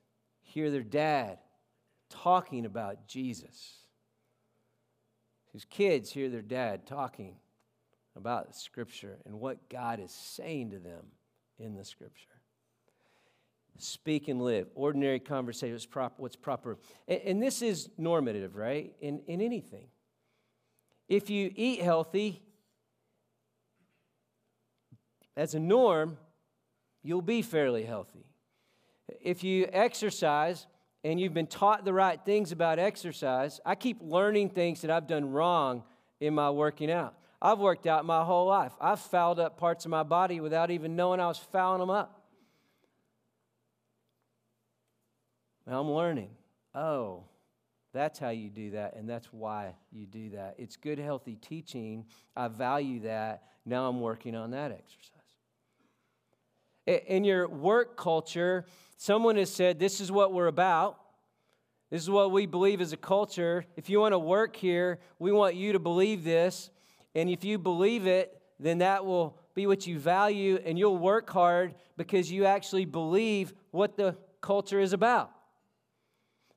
[0.41, 1.39] hear their dad
[2.09, 3.75] talking about Jesus.
[5.51, 7.35] Whose kids hear their dad talking
[8.15, 11.05] about Scripture and what God is saying to them
[11.59, 12.29] in the Scripture.
[13.77, 14.67] Speak and live.
[14.75, 15.73] Ordinary conversation.
[15.73, 16.21] What's proper.
[16.21, 16.77] What's proper.
[17.07, 18.93] And, and this is normative, right?
[19.01, 19.87] In, in anything.
[21.09, 22.41] If you eat healthy,
[25.35, 26.17] as a norm,
[27.01, 28.25] you'll be fairly healthy.
[29.21, 30.67] If you exercise,
[31.03, 35.07] and you've been taught the right things about exercise, I keep learning things that I've
[35.07, 35.83] done wrong
[36.19, 37.15] in my working out.
[37.41, 38.71] I've worked out my whole life.
[38.79, 42.21] I've fouled up parts of my body without even knowing I was fouling them up.
[45.67, 46.29] Now I'm learning.
[46.73, 47.25] Oh,
[47.93, 50.55] that's how you do that, and that's why you do that.
[50.57, 52.05] It's good, healthy teaching.
[52.35, 53.43] I value that.
[53.65, 55.12] Now I'm working on that exercise.
[56.85, 58.65] In your work culture,
[58.97, 60.99] someone has said, This is what we're about.
[61.89, 63.65] This is what we believe as a culture.
[63.77, 66.71] If you want to work here, we want you to believe this.
[67.13, 71.29] And if you believe it, then that will be what you value, and you'll work
[71.29, 75.31] hard because you actually believe what the culture is about.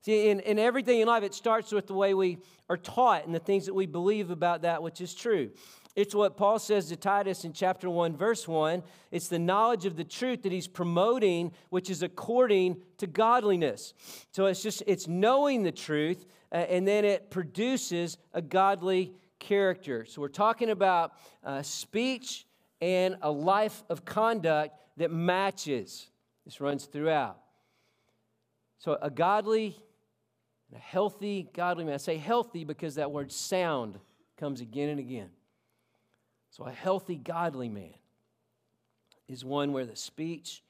[0.02, 2.38] See, in, in everything in life, it starts with the way we
[2.70, 5.50] are taught and the things that we believe about that which is true.
[5.96, 8.82] It's what Paul says to Titus in chapter 1, verse 1.
[9.10, 13.94] It's the knowledge of the truth that he's promoting, which is according to godliness.
[14.30, 20.04] So it's just, it's knowing the truth, uh, and then it produces a godly character.
[20.04, 22.46] So we're talking about uh, speech
[22.82, 26.10] and a life of conduct that matches.
[26.44, 27.38] This runs throughout.
[28.80, 29.78] So a godly,
[30.74, 31.94] a healthy, godly man.
[31.94, 33.98] I say healthy because that word sound
[34.36, 35.30] comes again and again.
[36.56, 37.92] So, a healthy, godly man
[39.28, 40.62] is one where the speech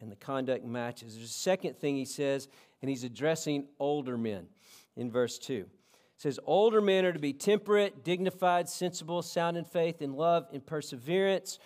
[0.00, 1.14] and the conduct matches.
[1.14, 2.48] There's a second thing he says,
[2.80, 4.48] and he's addressing older men
[4.96, 5.52] in verse 2.
[5.54, 5.68] It
[6.16, 10.60] says, Older men are to be temperate, dignified, sensible, sound in faith, in love, in
[10.60, 11.60] perseverance.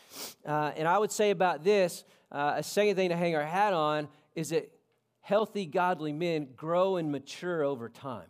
[0.44, 3.72] Uh, and I would say about this, uh, a second thing to hang our hat
[3.72, 4.70] on is that
[5.22, 8.28] healthy, godly men grow and mature over time.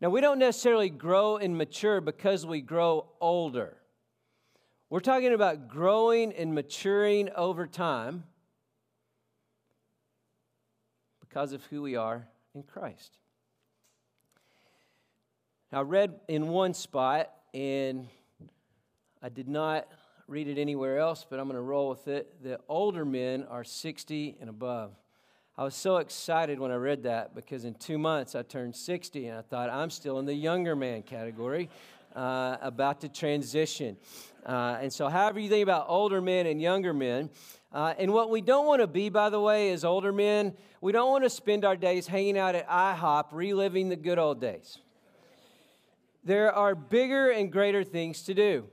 [0.00, 3.76] Now, we don't necessarily grow and mature because we grow older.
[4.90, 8.24] We're talking about growing and maturing over time
[11.20, 13.18] because of who we are in Christ.
[15.72, 18.06] Now, I read in one spot, and
[19.20, 19.88] I did not
[20.28, 23.64] read it anywhere else, but I'm going to roll with it, that older men are
[23.64, 24.92] 60 and above.
[25.58, 29.26] I was so excited when I read that because in two months I turned 60
[29.26, 31.68] and I thought I'm still in the younger man category,
[32.14, 33.96] uh, about to transition.
[34.46, 37.28] Uh, and so, however you think about older men and younger men,
[37.72, 40.92] uh, and what we don't want to be, by the way, as older men, we
[40.92, 44.78] don't want to spend our days hanging out at IHOP reliving the good old days.
[46.22, 48.66] There are bigger and greater things to do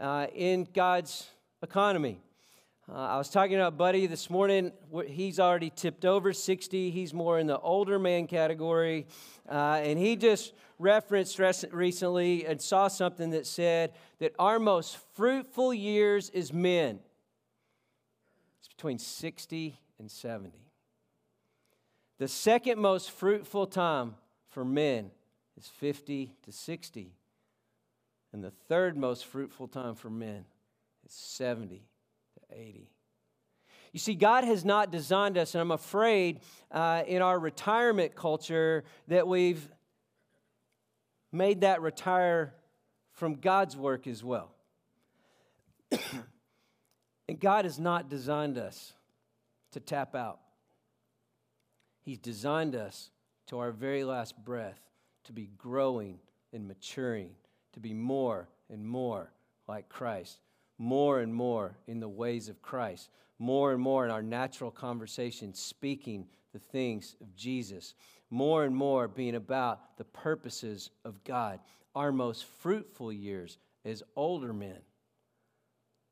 [0.00, 1.28] uh, in God's
[1.62, 2.23] economy.
[2.86, 4.70] Uh, I was talking to a buddy this morning.
[5.06, 6.90] He's already tipped over 60.
[6.90, 9.06] He's more in the older man category.
[9.48, 11.38] Uh, and he just referenced
[11.72, 16.98] recently and saw something that said that our most fruitful years as men
[18.60, 20.52] is between 60 and 70.
[22.18, 24.14] The second most fruitful time
[24.50, 25.10] for men
[25.56, 27.14] is 50 to 60.
[28.34, 30.44] And the third most fruitful time for men
[31.06, 31.93] is 70 to
[32.54, 32.90] 80.
[33.92, 36.40] You see, God has not designed us, and I'm afraid
[36.72, 39.68] uh, in our retirement culture that we've
[41.30, 42.54] made that retire
[43.12, 44.52] from God's work as well.
[47.28, 48.92] and God has not designed us
[49.72, 50.40] to tap out,
[52.02, 53.10] He's designed us
[53.46, 54.80] to our very last breath
[55.24, 56.18] to be growing
[56.52, 57.30] and maturing,
[57.72, 59.32] to be more and more
[59.66, 60.38] like Christ,
[60.78, 65.54] more and more in the ways of Christ, more and more in our natural conversation,
[65.54, 67.94] speaking the things of Jesus,
[68.30, 71.60] more and more being about the purposes of God.
[71.94, 74.78] Our most fruitful years as older men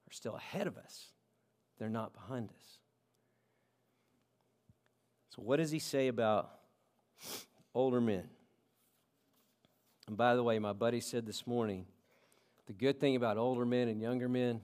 [0.08, 1.08] are still ahead of us,
[1.78, 2.78] they're not behind us.
[5.30, 6.50] So, what does he say about
[7.74, 8.28] older men?
[10.06, 11.86] And by the way, my buddy said this morning
[12.66, 14.60] the good thing about older men and younger men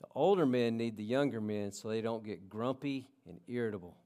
[0.00, 3.96] the older men need the younger men so they don't get grumpy and irritable.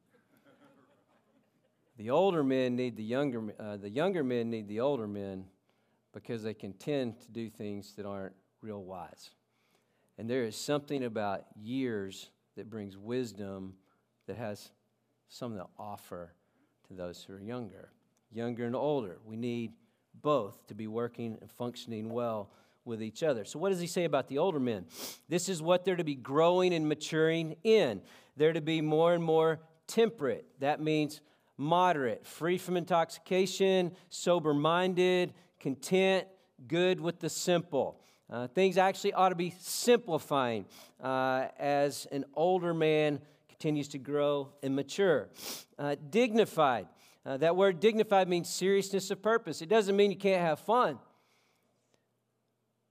[1.97, 5.45] The older men need the younger, uh, the younger men need the older men
[6.15, 9.31] because they can tend to do things that aren't real wise.
[10.17, 13.75] And there is something about years that brings wisdom
[14.27, 14.71] that has
[15.29, 16.33] something to offer
[16.89, 17.91] to those who are younger,
[18.33, 19.19] younger and older.
[19.25, 19.73] We need
[20.23, 22.51] both to be working and functioning well
[22.85, 23.45] with each other.
[23.45, 24.87] So, what does he say about the older men?
[25.29, 28.01] This is what they're to be growing and maturing in.
[28.37, 30.47] They're to be more and more temperate.
[30.61, 31.21] That means
[31.57, 36.27] moderate, free from intoxication, sober minded, content,
[36.67, 38.01] good with the simple.
[38.31, 40.65] Uh, things actually ought to be simplifying
[41.03, 45.29] uh, as an older man continues to grow and mature.
[45.79, 46.87] Uh, dignified.
[47.27, 49.61] Uh, that word dignified means seriousness of purpose.
[49.61, 50.99] It doesn't mean you can't have fun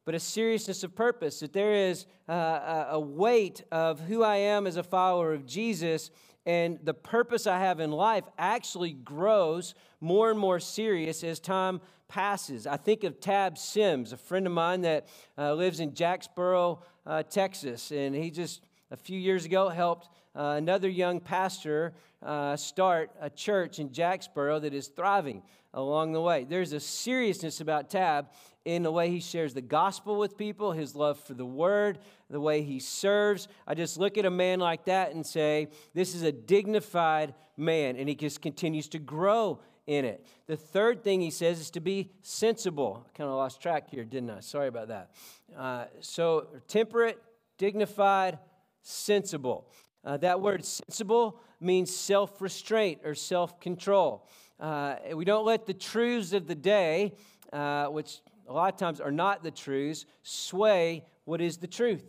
[0.09, 4.75] but a seriousness of purpose, that there is a weight of who I am as
[4.75, 6.09] a follower of Jesus,
[6.47, 11.79] and the purpose I have in life actually grows more and more serious as time
[12.07, 12.65] passes.
[12.65, 17.21] I think of Tab Sims, a friend of mine that uh, lives in Jacksboro, uh,
[17.21, 21.93] Texas, and he just a few years ago helped uh, another young pastor
[22.23, 25.43] uh, start a church in Jacksboro that is thriving
[25.75, 26.47] along the way.
[26.49, 28.29] There's a seriousness about Tab
[28.75, 32.39] in the way he shares the gospel with people, his love for the word, the
[32.39, 33.47] way he serves.
[33.65, 37.95] I just look at a man like that and say, this is a dignified man,
[37.95, 40.25] and he just continues to grow in it.
[40.45, 43.05] The third thing he says is to be sensible.
[43.07, 44.39] I kind of lost track here, didn't I?
[44.41, 45.11] Sorry about that.
[45.57, 47.21] Uh, so, temperate,
[47.57, 48.37] dignified,
[48.83, 49.67] sensible.
[50.05, 54.27] Uh, that word sensible means self restraint or self control.
[54.59, 57.13] Uh, we don't let the truths of the day,
[57.51, 62.03] uh, which a lot of times are not the truths, sway what is the truth.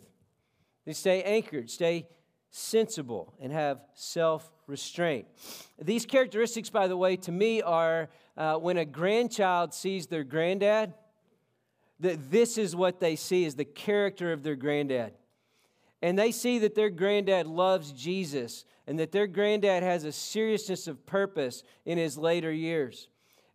[0.85, 2.07] They stay anchored, stay
[2.49, 5.27] sensible, and have self restraint.
[5.79, 10.95] These characteristics, by the way, to me are uh, when a grandchild sees their granddad,
[11.99, 15.13] that this is what they see is the character of their granddad.
[16.01, 20.87] And they see that their granddad loves Jesus and that their granddad has a seriousness
[20.87, 23.07] of purpose in his later years.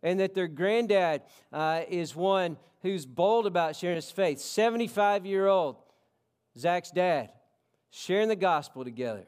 [0.07, 4.39] And that their granddad uh, is one who's bold about sharing his faith.
[4.39, 5.75] 75 year old,
[6.57, 7.33] Zach's dad,
[7.89, 9.25] sharing the gospel together.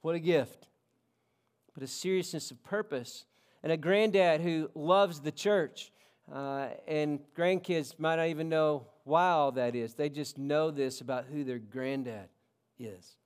[0.00, 0.68] What a gift.
[1.74, 3.26] But a seriousness of purpose.
[3.62, 5.92] And a granddad who loves the church.
[6.32, 9.92] Uh, and grandkids might not even know why all that is.
[9.92, 12.30] They just know this about who their granddad
[12.78, 13.18] is.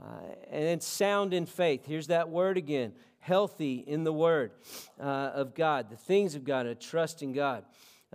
[0.00, 0.06] Uh,
[0.50, 1.86] and then sound in faith.
[1.86, 4.52] Here's that word again healthy in the word
[5.00, 7.64] uh, of God, the things of God, a trust in God.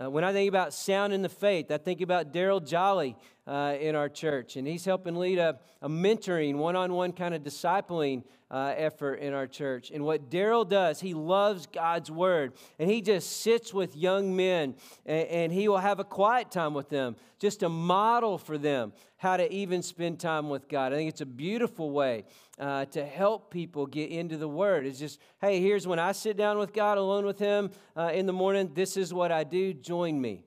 [0.02, 3.14] Uh, when I think about sound in the faith, I think about Daryl Jolly
[3.46, 7.34] uh, in our church, and he's helping lead a, a mentoring, one on one kind
[7.34, 9.90] of discipling uh, effort in our church.
[9.90, 14.76] And what Daryl does, he loves God's word, and he just sits with young men,
[15.06, 18.92] and, and he will have a quiet time with them, just a model for them
[19.16, 20.92] how to even spend time with God.
[20.92, 22.24] I think it's a beautiful way
[22.58, 24.84] uh, to help people get into the Word.
[24.84, 28.26] It's just, hey, here's when I sit down with God alone with Him uh, in
[28.26, 30.44] the morning, this is what I do, join me.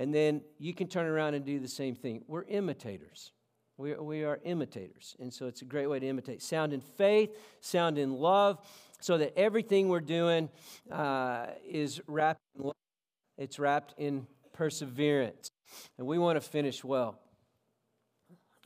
[0.00, 2.24] And then you can turn around and do the same thing.
[2.26, 3.32] We're imitators.
[3.76, 5.14] We are, we are imitators.
[5.20, 6.42] And so it's a great way to imitate.
[6.42, 8.66] Sound in faith, sound in love,
[9.02, 10.48] so that everything we're doing
[10.90, 12.76] uh, is wrapped in love.
[13.36, 15.50] It's wrapped in perseverance.
[15.98, 17.18] And we want to finish well.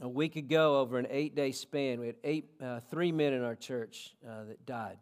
[0.02, 3.42] A week ago, over an eight day span, we had eight, uh, three men in
[3.42, 4.98] our church uh, that died.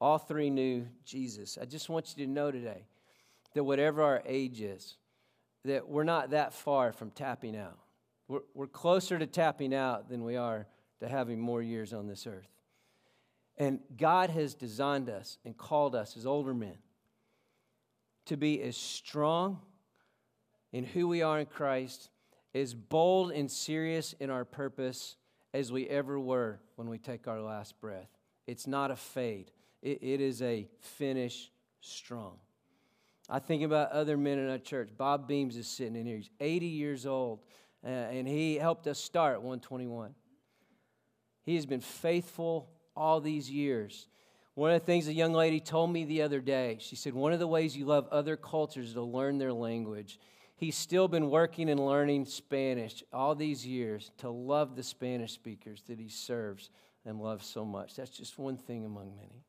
[0.00, 1.58] All three knew Jesus.
[1.60, 2.86] I just want you to know today
[3.54, 4.96] that whatever our age is,
[5.64, 7.78] that we're not that far from tapping out.
[8.28, 10.66] We're, we're closer to tapping out than we are
[11.00, 12.48] to having more years on this earth.
[13.56, 16.78] And God has designed us and called us as older men
[18.26, 19.58] to be as strong
[20.72, 22.10] in who we are in Christ,
[22.54, 25.16] as bold and serious in our purpose
[25.52, 28.08] as we ever were when we take our last breath.
[28.46, 29.50] It's not a fade,
[29.82, 31.50] it, it is a finish
[31.80, 32.38] strong.
[33.30, 34.90] I think about other men in our church.
[34.96, 36.16] Bob Beams is sitting in here.
[36.16, 37.38] He's 80 years old,
[37.84, 40.14] uh, and he helped us start 121.
[41.44, 44.08] He has been faithful all these years.
[44.54, 47.32] One of the things a young lady told me the other day, she said, One
[47.32, 50.18] of the ways you love other cultures is to learn their language.
[50.56, 55.82] He's still been working and learning Spanish all these years to love the Spanish speakers
[55.86, 56.68] that he serves
[57.06, 57.96] and loves so much.
[57.96, 59.44] That's just one thing among many.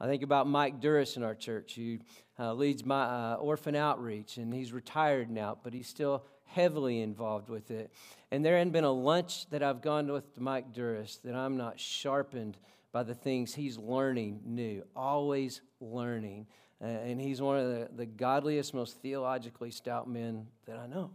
[0.00, 1.98] I think about Mike Duris in our church, who
[2.38, 7.50] uh, leads my uh, orphan outreach, and he's retired now, but he's still heavily involved
[7.50, 7.92] with it.
[8.30, 11.78] And there hasn't been a lunch that I've gone with Mike Duris that I'm not
[11.78, 12.56] sharpened
[12.92, 16.46] by the things he's learning new, always learning.
[16.82, 21.10] Uh, and he's one of the, the godliest, most theologically stout men that I know.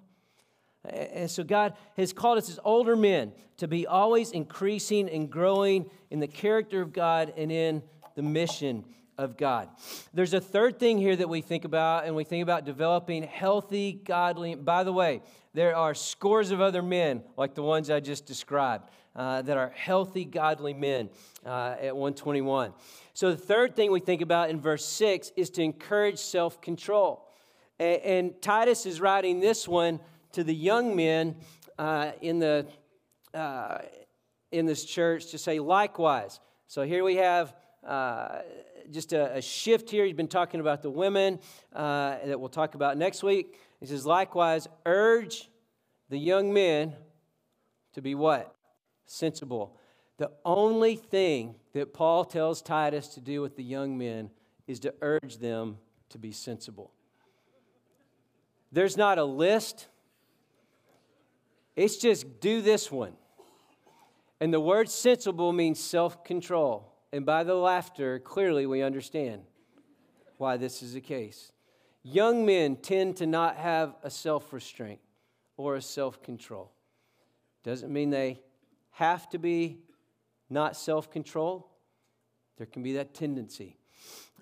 [0.87, 5.89] And so God has called us as older men to be always increasing and growing
[6.11, 7.81] in the character of God and in
[8.15, 8.83] the mission
[9.17, 9.69] of God.
[10.13, 13.93] There's a third thing here that we think about, and we think about developing healthy,
[13.93, 14.55] godly.
[14.55, 15.21] By the way,
[15.53, 19.71] there are scores of other men like the ones I just described uh, that are
[19.73, 21.09] healthy, godly men
[21.45, 22.73] uh, at 121.
[23.13, 27.25] So the third thing we think about in verse 6 is to encourage self control.
[27.79, 29.99] And, and, Titus is writing this one
[30.33, 31.35] to the young men
[31.77, 32.65] uh, in, the,
[33.33, 33.79] uh,
[34.51, 36.39] in this church to say, likewise.
[36.67, 37.55] So here we have
[37.85, 38.39] uh,
[38.91, 40.05] just a, a, shift here.
[40.05, 41.39] He's been talking about the women
[41.73, 43.59] uh, that we'll talk about next week.
[43.79, 45.49] He says, likewise, urge
[46.09, 46.93] the young men
[47.93, 48.55] to be what?
[49.05, 49.77] Sensible.
[50.17, 54.29] The only thing that Paul tells Titus to do with the young men
[54.67, 55.77] is to urge them
[56.09, 56.91] to be sensible.
[58.71, 59.87] There's not a list,
[61.75, 63.13] it's just do this one.
[64.39, 66.94] And the word sensible means self control.
[67.11, 69.43] And by the laughter, clearly we understand
[70.37, 71.51] why this is the case.
[72.03, 74.99] Young men tend to not have a self restraint
[75.57, 76.71] or a self control.
[77.63, 78.41] Doesn't mean they
[78.91, 79.79] have to be
[80.49, 81.71] not self control.
[82.57, 83.77] There can be that tendency.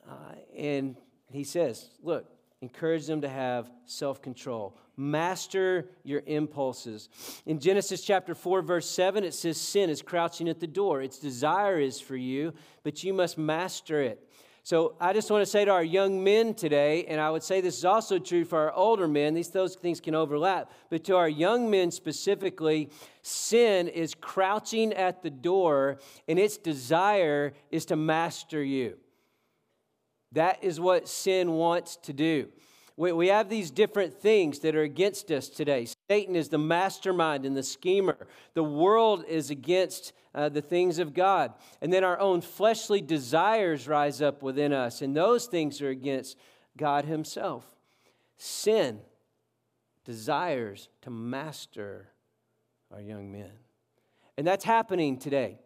[0.08, 0.98] Uh, and
[1.32, 2.30] he says, look,
[2.64, 4.78] encourage them to have self control.
[4.96, 7.10] Master your impulses.
[7.46, 11.02] In Genesis chapter 4, verse 7, it says, Sin is crouching at the door.
[11.02, 12.54] Its desire is for you,
[12.84, 14.26] but you must master it.
[14.64, 17.60] So I just want to say to our young men today, and I would say
[17.60, 21.18] this is also true for our older men, these those things can overlap, but to
[21.18, 22.90] our young men specifically,
[23.24, 25.98] sin is crouching at the door,
[26.30, 28.98] and its desire is to master you.
[30.34, 32.50] That is what sin wants to do.
[32.96, 35.88] We, we have these different things that are against us today.
[36.10, 38.28] Satan is the mastermind and the schemer.
[38.54, 41.54] The world is against uh, the things of God.
[41.82, 46.38] And then our own fleshly desires rise up within us, and those things are against
[46.78, 47.66] God Himself.
[48.38, 49.00] Sin
[50.06, 52.10] desires to master
[52.92, 53.52] our young men.
[54.38, 55.60] And that's happening today.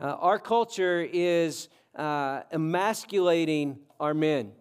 [0.00, 4.52] Uh, our culture is uh, emasculating our men.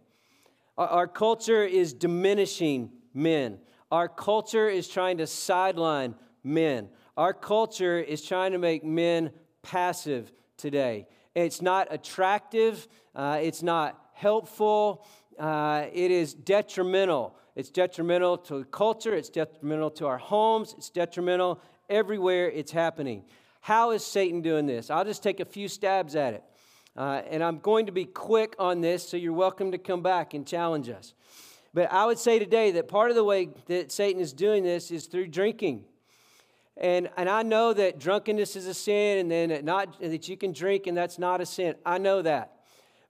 [0.78, 3.60] Our, our culture is diminishing men.
[3.92, 6.90] Our culture is trying to sideline men.
[7.18, 11.08] Our culture is trying to make men passive today.
[11.36, 15.06] It's not attractive, uh, it's not helpful,
[15.40, 17.36] uh, it is detrimental.
[17.56, 23.24] It's detrimental to the culture, it's detrimental to our homes, it's detrimental everywhere it's happening.
[23.60, 24.90] How is Satan doing this?
[24.90, 26.44] I'll just take a few stabs at it.
[26.96, 30.34] Uh, and I'm going to be quick on this, so you're welcome to come back
[30.34, 31.14] and challenge us.
[31.74, 34.92] But I would say today that part of the way that Satan is doing this
[34.92, 35.86] is through drinking.
[36.76, 40.52] And, and I know that drunkenness is a sin, and then not that you can
[40.52, 41.76] drink and that's not a sin.
[41.86, 42.58] I know that.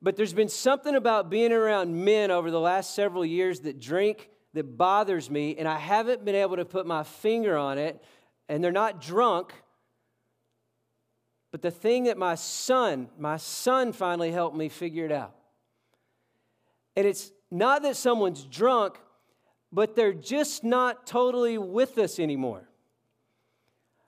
[0.02, 4.30] But there's been something about being around men over the last several years that drink
[4.54, 8.04] that bothers me, and I haven't been able to put my finger on it.
[8.50, 9.54] And they're not drunk,
[11.52, 15.36] but the thing that my son, my son finally helped me figure it out.
[16.96, 19.00] And it's not that someone's drunk,
[19.72, 22.68] but they're just not totally with us anymore.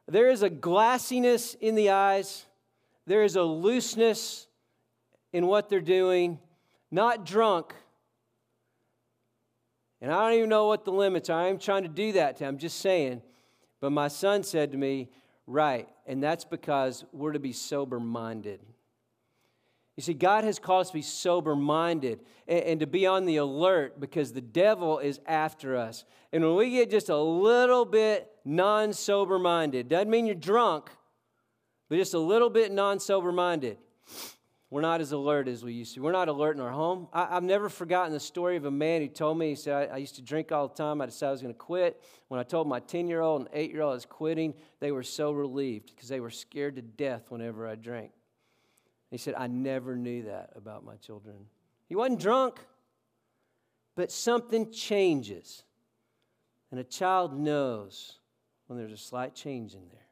[0.08, 2.46] There is a glassiness in the eyes,
[3.06, 4.48] there is a looseness
[5.34, 6.40] in what they're doing,
[6.92, 7.74] not drunk.
[10.02, 11.42] And I don't even know what the limits are.
[11.42, 13.22] I am trying to do that to I'm just saying.
[13.80, 15.10] But my son said to me,
[15.46, 15.90] Right.
[16.06, 18.60] And that's because we're to be sober minded.
[19.96, 23.26] You see, God has called us to be sober minded and, and, to be on
[23.26, 26.04] the alert because the devil is after us.
[26.32, 30.90] And when we get just a little bit non sober minded, doesn't mean you're drunk,
[31.90, 33.78] but just a little bit non sober minded,
[34.74, 36.02] we're not as alert as we used to.
[36.02, 37.08] We're not alert in our home.
[37.14, 39.94] I, have never forgotten the story of a man who told me, he said, I,
[39.94, 41.00] I used to drink all the time.
[41.00, 42.04] I decided I was going to quit.
[42.30, 44.92] When I told my 10 year old and 8 year old I was quitting, they
[44.92, 48.14] were so relieved because they were scared to death whenever I drank.
[49.12, 51.36] He said, I never knew that about my children.
[51.88, 52.60] He wasn't drunk,
[53.96, 55.66] but something changes.
[56.72, 58.18] And a child knows
[58.66, 60.03] when there's a slight change in there.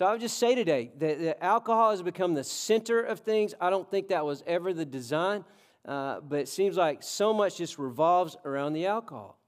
[0.00, 3.52] So I would just say today that, that, alcohol has become the center of things.
[3.60, 5.44] I don't think that was ever the design,
[5.84, 9.38] uh, but it seems like so much just revolves around the alcohol.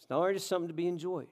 [0.00, 1.28] It's not just something to be enjoyed.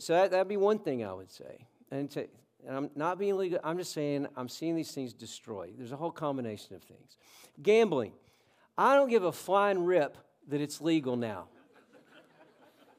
[0.00, 1.68] So that, that'd be one thing I would say.
[1.92, 2.26] And, to,
[2.66, 5.70] and I'm not being legal, I'm just saying I'm seeing these things destroy.
[5.78, 7.18] There's a whole combination of things.
[7.62, 8.14] Gambling.
[8.76, 11.44] I don't give a flying rip that it's legal now.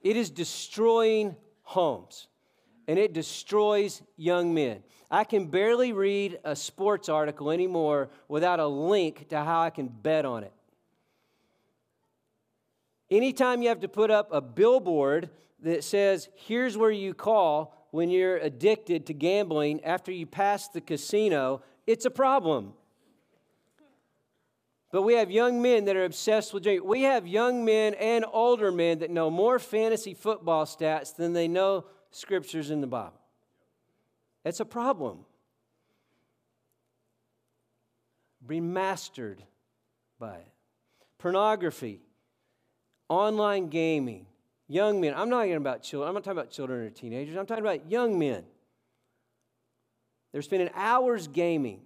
[0.02, 2.30] It is destroying homes
[2.88, 4.84] and it destroys young men.
[5.10, 9.88] I can barely read a sports article anymore without a link to how I can
[9.88, 10.54] bet on it.
[13.10, 15.30] Anytime you have to put up a billboard
[15.62, 20.82] that says, here's where you call when you're addicted to gambling after you pass the
[20.82, 22.74] casino, it's a problem.
[24.92, 26.88] But we have young men that are obsessed with drinking.
[26.88, 31.48] We have young men and older men that know more fantasy football stats than they
[31.48, 31.86] know
[32.18, 33.20] scriptures in the Bible.
[34.44, 35.20] It's a problem.
[38.46, 39.44] Being mastered
[40.20, 40.52] by it.
[41.20, 42.02] Pornography,
[43.10, 44.26] online gaming,
[44.68, 45.14] young men.
[45.16, 46.10] I'm not talking about children.
[46.10, 47.36] I'm not talking about children or teenagers.
[47.36, 48.44] I'm talking about young men.
[50.32, 51.82] They're spending hours gaming.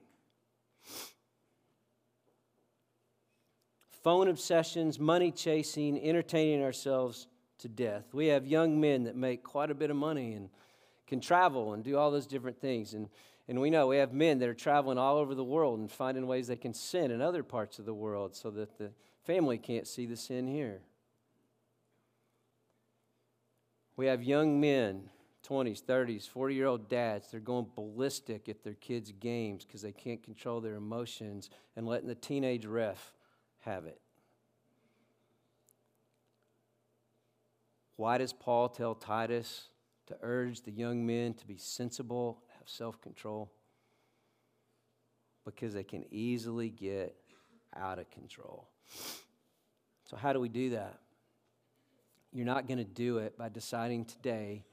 [4.03, 7.27] Phone obsessions, money chasing, entertaining ourselves
[7.61, 8.05] to death.
[8.13, 10.49] We have young men that make quite a bit of money and
[11.07, 12.93] can travel and do all those different things.
[12.93, 13.09] And,
[13.47, 16.27] and we know we have men that are traveling all over the world and finding
[16.27, 18.91] ways they can sin in other parts of the world so that the
[19.23, 20.81] family can't see the sin here.
[23.97, 25.09] We have young men,
[25.47, 29.91] 20s, 30s, 40 year old dads, they're going ballistic at their kids' games because they
[29.91, 33.13] can't control their emotions and letting the teenage ref
[33.59, 34.01] have it.
[37.95, 39.67] Why does Paul tell Titus
[40.07, 43.51] to urge the young men to be sensible, have self control?
[45.45, 47.15] Because they can easily get
[47.75, 48.67] out of control.
[50.05, 50.99] So, how do we do that?
[52.33, 54.63] You're not going to do it by deciding today,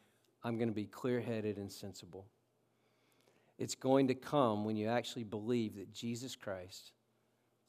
[0.44, 2.26] I'm going to be clear headed and sensible.
[3.58, 6.92] It's going to come when you actually believe that Jesus Christ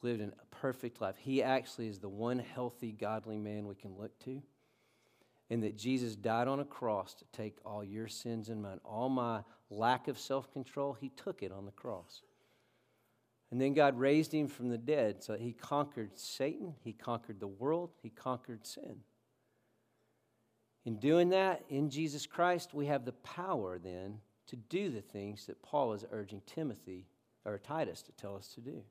[0.02, 1.16] lived a perfect life.
[1.18, 4.40] He actually is the one healthy, godly man we can look to
[5.50, 8.78] and that Jesus died on a cross to take all your sins and mine.
[8.84, 12.22] All my lack of self control, He took it on the cross.
[13.50, 17.48] And then God raised Him from the dead so He conquered Satan, He conquered the
[17.48, 19.00] world, He conquered sin.
[20.86, 25.46] In doing that, in Jesus Christ, we have the power then to do the things
[25.46, 27.06] that Paul is urging Timothy
[27.44, 28.82] or Titus to tell us to do.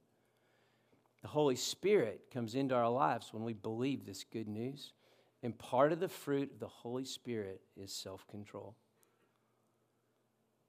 [1.22, 4.94] The Holy Spirit comes into our lives when we believe this good news.
[5.42, 8.76] And part of the fruit of the Holy Spirit is self control.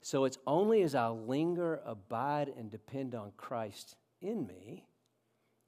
[0.02, 4.86] So it's only as I linger, abide, and depend on Christ in me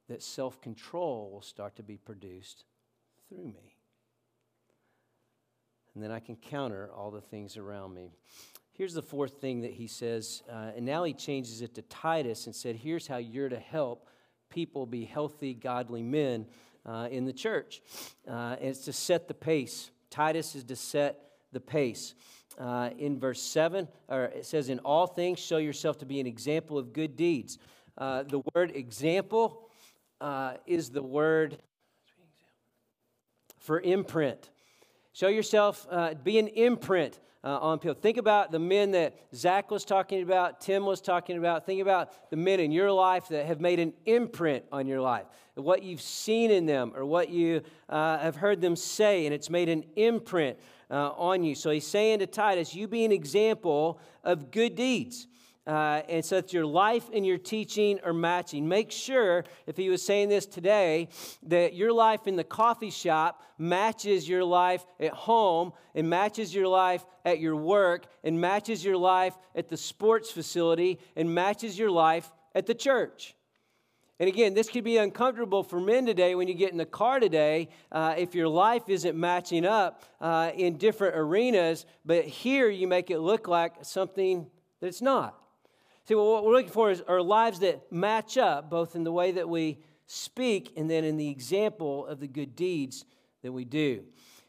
[0.09, 2.65] that self control will start to be produced
[3.29, 3.75] through me.
[5.93, 8.11] And then I can counter all the things around me.
[8.71, 12.47] Here's the fourth thing that he says, uh, and now he changes it to Titus
[12.47, 14.07] and said, Here's how you're to help
[14.49, 16.45] people be healthy, godly men
[16.85, 17.81] uh, in the church.
[18.27, 19.91] Uh, it's to set the pace.
[20.09, 21.19] Titus is to set
[21.51, 22.15] the pace.
[22.59, 26.27] Uh, in verse 7, or it says, In all things, show yourself to be an
[26.27, 27.57] example of good deeds.
[27.97, 29.69] Uh, the word example
[30.21, 31.57] uh, is the word
[33.57, 34.49] for imprint.
[35.13, 37.93] Show yourself, uh, be an imprint uh, on people.
[37.93, 41.67] Think about the men that Zach was talking about, Tim was talking about.
[41.67, 45.25] Think about the men in your life that have made an imprint on your life,
[45.53, 49.51] what you've seen in them or what you uh, have heard them say, and it's
[49.51, 50.57] made an imprint
[50.89, 51.53] uh, on you.
[51.53, 55.27] So he's saying to Titus, You be an example of good deeds.
[55.65, 58.67] Uh, and so that your life and your teaching are matching.
[58.67, 61.07] Make sure, if he was saying this today,
[61.43, 66.67] that your life in the coffee shop matches your life at home and matches your
[66.67, 71.91] life at your work and matches your life at the sports facility and matches your
[71.91, 73.35] life at the church.
[74.19, 77.19] And again, this could be uncomfortable for men today when you get in the car
[77.19, 82.87] today uh, if your life isn't matching up uh, in different arenas, but here you
[82.87, 84.47] make it look like something
[84.79, 85.42] that it's not.
[86.05, 89.31] See, what we're looking for is are lives that match up, both in the way
[89.31, 93.05] that we speak and then in the example of the good deeds
[93.41, 94.03] that we do.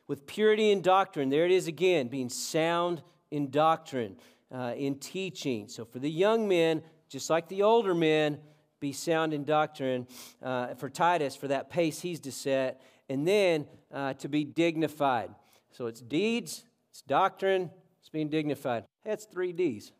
[0.09, 4.17] With purity in doctrine, there it is again, being sound in doctrine,
[4.53, 5.69] uh, in teaching.
[5.69, 8.39] So for the young men, just like the older men,
[8.81, 10.07] be sound in doctrine.
[10.43, 12.83] Uh, for Titus, for that pace he's to set.
[13.09, 15.31] And then uh, to be dignified.
[15.71, 18.85] So it's deeds, it's doctrine, it's being dignified.
[19.05, 19.93] That's three D's.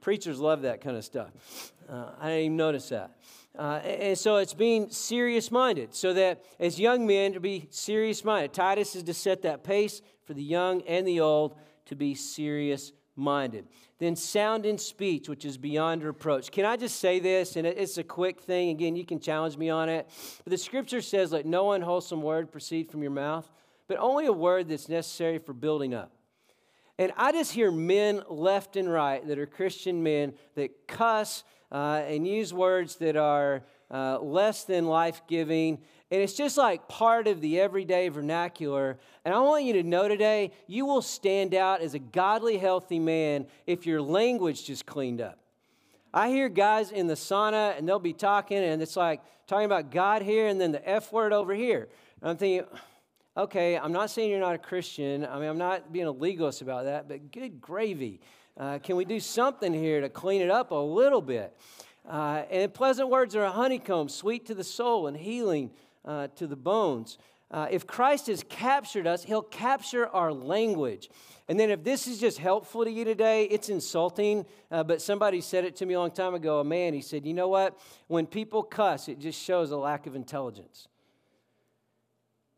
[0.00, 1.30] Preachers love that kind of stuff.
[1.88, 3.16] Uh, I didn't even notice that.
[3.58, 8.24] Uh, and so it's being serious minded, so that as young men to be serious
[8.24, 8.52] minded.
[8.52, 12.92] Titus is to set that pace for the young and the old to be serious
[13.14, 13.66] minded.
[13.98, 16.50] Then sound in speech, which is beyond reproach.
[16.50, 17.56] Can I just say this?
[17.56, 18.70] And it's a quick thing.
[18.70, 20.06] Again, you can challenge me on it.
[20.44, 23.50] But the scripture says, let no unwholesome word proceed from your mouth,
[23.88, 26.12] but only a word that's necessary for building up.
[26.98, 32.02] And I just hear men left and right that are Christian men that cuss uh,
[32.06, 35.78] and use words that are uh, less than life giving.
[36.10, 38.98] And it's just like part of the everyday vernacular.
[39.24, 42.98] And I want you to know today, you will stand out as a godly, healthy
[42.98, 45.38] man if your language just cleaned up.
[46.14, 49.90] I hear guys in the sauna and they'll be talking, and it's like talking about
[49.90, 51.88] God here and then the F word over here.
[52.22, 52.66] And I'm thinking,
[53.36, 55.26] okay, I'm not saying you're not a Christian.
[55.26, 58.20] I mean, I'm not being a legalist about that, but good gravy.
[58.56, 61.56] Uh, can we do something here to clean it up a little bit?
[62.08, 65.70] Uh, and pleasant words are a honeycomb, sweet to the soul and healing
[66.04, 67.18] uh, to the bones.
[67.50, 71.10] Uh, if Christ has captured us, he'll capture our language.
[71.48, 74.46] And then if this is just helpful to you today, it's insulting.
[74.70, 76.60] Uh, but somebody said it to me a long time ago.
[76.60, 77.78] A man, he said, You know what?
[78.08, 80.88] When people cuss, it just shows a lack of intelligence.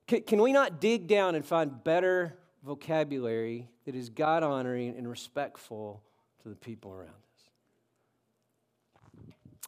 [0.09, 5.09] Can, can we not dig down and find better vocabulary that is God honoring and
[5.09, 6.03] respectful
[6.43, 7.15] to the people around us?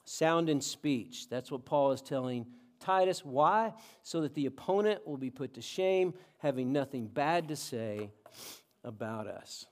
[0.04, 1.28] Sound and speech.
[1.28, 2.46] That's what Paul is telling
[2.80, 3.22] Titus.
[3.24, 3.74] Why?
[4.02, 8.10] So that the opponent will be put to shame, having nothing bad to say
[8.82, 9.66] about us.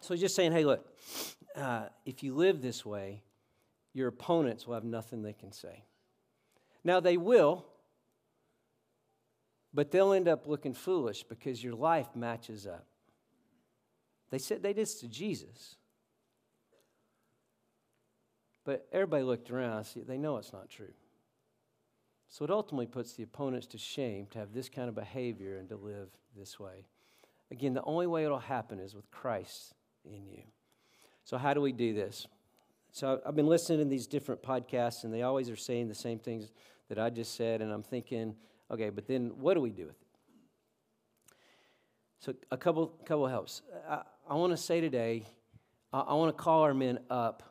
[0.00, 0.88] So he's just saying, hey, look,
[1.56, 3.24] uh, if you live this way,
[3.92, 5.82] your opponents will have nothing they can say.
[6.84, 7.66] Now, they will
[9.76, 12.86] but they'll end up looking foolish because your life matches up.
[14.30, 15.76] They said they did this to Jesus.
[18.64, 20.94] But everybody looked around, see, they know it's not true.
[22.30, 25.68] So it ultimately puts the opponents to shame to have this kind of behavior and
[25.68, 26.86] to live this way.
[27.50, 29.74] Again, the only way it'll happen is with Christ
[30.06, 30.42] in you.
[31.22, 32.26] So, how do we do this?
[32.92, 36.18] So, I've been listening to these different podcasts, and they always are saying the same
[36.18, 36.50] things
[36.88, 38.34] that I just said, and I'm thinking,
[38.70, 40.08] Okay, but then what do we do with it?
[42.18, 43.62] So a couple couple helps.
[43.88, 45.24] I, I want to say today,
[45.92, 47.42] I, I want to call our men up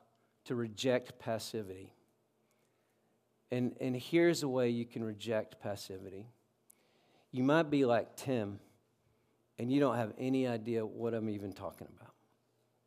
[0.45, 1.93] to reject passivity.
[3.51, 6.27] And, and here's a way you can reject passivity.
[7.31, 8.59] You might be like Tim,
[9.57, 12.13] and you don't have any idea what I'm even talking about.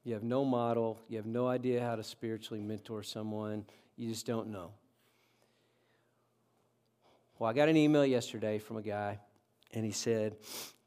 [0.05, 3.64] You have no model, you have no idea how to spiritually mentor someone,
[3.97, 4.72] you just don't know.
[7.39, 9.20] Well, I got an email yesterday from a guy,
[9.72, 10.34] and he said,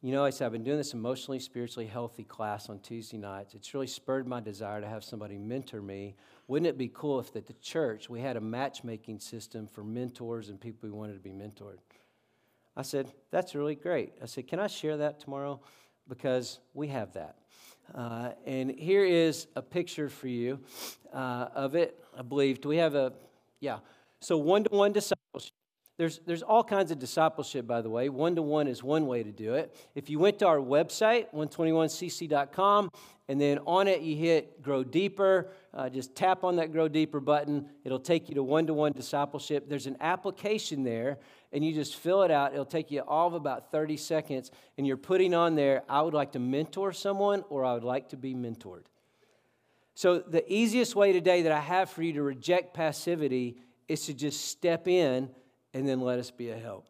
[0.02, 3.54] You know, I said, I've been doing this emotionally, spiritually healthy class on Tuesday nights.
[3.54, 6.14] It's really spurred my desire to have somebody mentor me.
[6.50, 10.50] Wouldn't it be cool if at the church we had a matchmaking system for mentors
[10.50, 11.78] and people who wanted to be mentored?
[12.76, 14.12] I said, That's really great.
[14.22, 15.62] I said, Can I share that tomorrow?
[16.10, 17.38] Because we have that.
[17.96, 20.60] Uh, and here is a picture for you
[21.14, 22.60] uh, of it, I believe.
[22.60, 23.14] Do we have a,
[23.62, 23.80] yeah.
[24.20, 25.21] So one to one discipleship.
[26.02, 28.10] There's, there's all kinds of discipleship, by the way.
[28.10, 29.76] One to one is one way to do it.
[29.94, 32.90] If you went to our website, 121cc.com,
[33.28, 37.20] and then on it you hit Grow Deeper, uh, just tap on that Grow Deeper
[37.20, 37.70] button.
[37.84, 39.70] It'll take you to one to one discipleship.
[39.70, 41.20] There's an application there,
[41.54, 42.54] and you just fill it out.
[42.54, 44.50] It'll take you all of about 30 seconds,
[44.80, 48.10] and you're putting on there, I would like to mentor someone, or I would like
[48.10, 48.86] to be mentored.
[49.94, 54.16] So, the easiest way today that I have for you to reject passivity is to
[54.16, 55.30] just step in
[55.74, 56.88] and then let us be a help.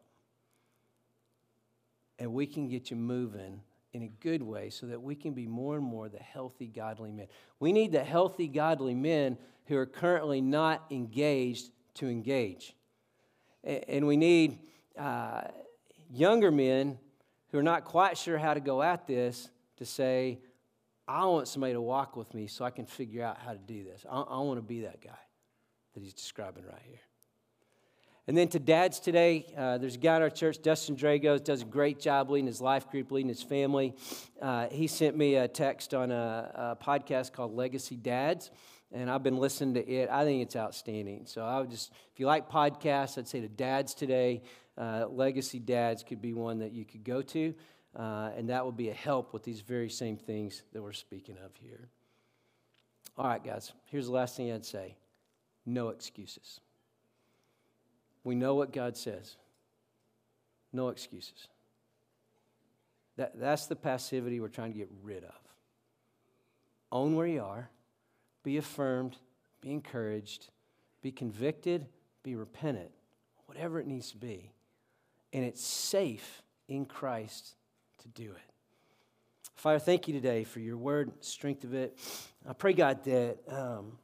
[2.19, 3.61] And we can get you moving
[3.93, 7.11] in a good way so that we can be more and more the healthy, godly
[7.11, 7.27] men.
[7.59, 12.75] We need the healthy, godly men who are currently not engaged to engage.
[13.63, 14.59] And we need
[14.97, 15.43] uh,
[16.11, 16.97] younger men
[17.51, 20.39] who are not quite sure how to go at this to say,
[21.07, 23.83] I want somebody to walk with me so I can figure out how to do
[23.83, 24.05] this.
[24.09, 25.19] I, I want to be that guy
[25.93, 26.99] that he's describing right here.
[28.27, 31.63] And then to dads today, uh, there's a guy in our church, Dustin Dragos, does
[31.63, 33.95] a great job leading his life group, leading his family.
[34.39, 38.51] Uh, he sent me a text on a, a, podcast called Legacy Dads,
[38.91, 40.07] and I've been listening to it.
[40.09, 41.25] I think it's outstanding.
[41.25, 44.43] So I would just, if you like podcasts, I'd say to dads today,
[44.77, 47.55] uh, Legacy Dads could be one that you could go to,
[47.97, 51.37] uh, and that would be a help with these very same things that we're speaking
[51.43, 51.89] of here.
[53.17, 54.95] All right, guys, here's the last thing I'd say
[55.65, 56.61] no excuses.
[58.23, 59.35] We know what God says.
[60.73, 61.47] No excuses.
[63.17, 65.35] That, that's the passivity we're trying to get rid of.
[66.91, 67.69] Own where you are,
[68.43, 69.17] be affirmed,
[69.61, 70.49] be encouraged,
[71.01, 71.87] be convicted,
[72.23, 72.91] be repentant,
[73.45, 74.51] whatever it needs to be.
[75.33, 77.55] And it's safe in Christ
[77.99, 78.51] to do it.
[79.55, 81.97] Father, thank you today for your word, strength of it.
[82.47, 83.97] I pray, God, that, um,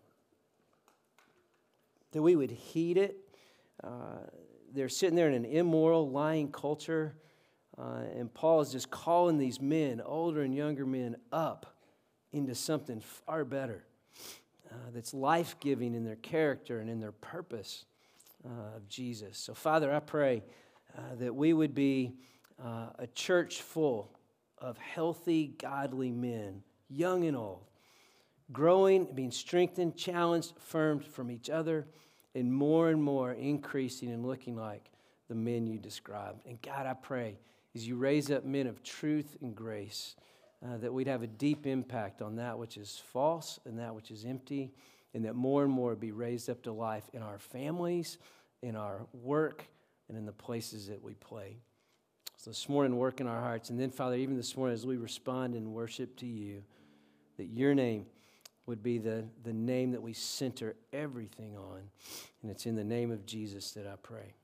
[2.11, 3.26] that we would heed it
[4.73, 7.15] they're sitting there in an immoral, lying culture.
[7.77, 11.77] Uh, and Paul is just calling these men, older and younger men, up
[12.31, 13.85] into something far better
[14.71, 17.85] uh, that's life giving in their character and in their purpose
[18.45, 19.37] uh, of Jesus.
[19.37, 20.43] So, Father, I pray
[20.97, 22.13] uh, that we would be
[22.63, 24.11] uh, a church full
[24.57, 27.65] of healthy, godly men, young and old,
[28.51, 31.87] growing, being strengthened, challenged, affirmed from each other
[32.37, 34.91] and more and more increasing and looking like
[35.27, 36.45] the men you described.
[36.45, 37.37] And God, I pray
[37.73, 40.15] as you raise up men of truth and grace,
[40.65, 44.09] uh, that we'd have a deep impact on that which is false and that which
[44.09, 44.71] is empty,
[45.13, 48.17] and that more and more be raised up to life in our families,
[48.61, 49.63] in our work,
[50.09, 51.57] and in the places that we play.
[52.37, 53.69] So this morning, work in our hearts.
[53.69, 56.63] And then, Father, even this morning, as we respond in worship to you,
[57.37, 58.05] that your name
[58.67, 61.81] would be the, the name that we center everything on.
[62.41, 64.35] And it's in the name of Jesus that I pray.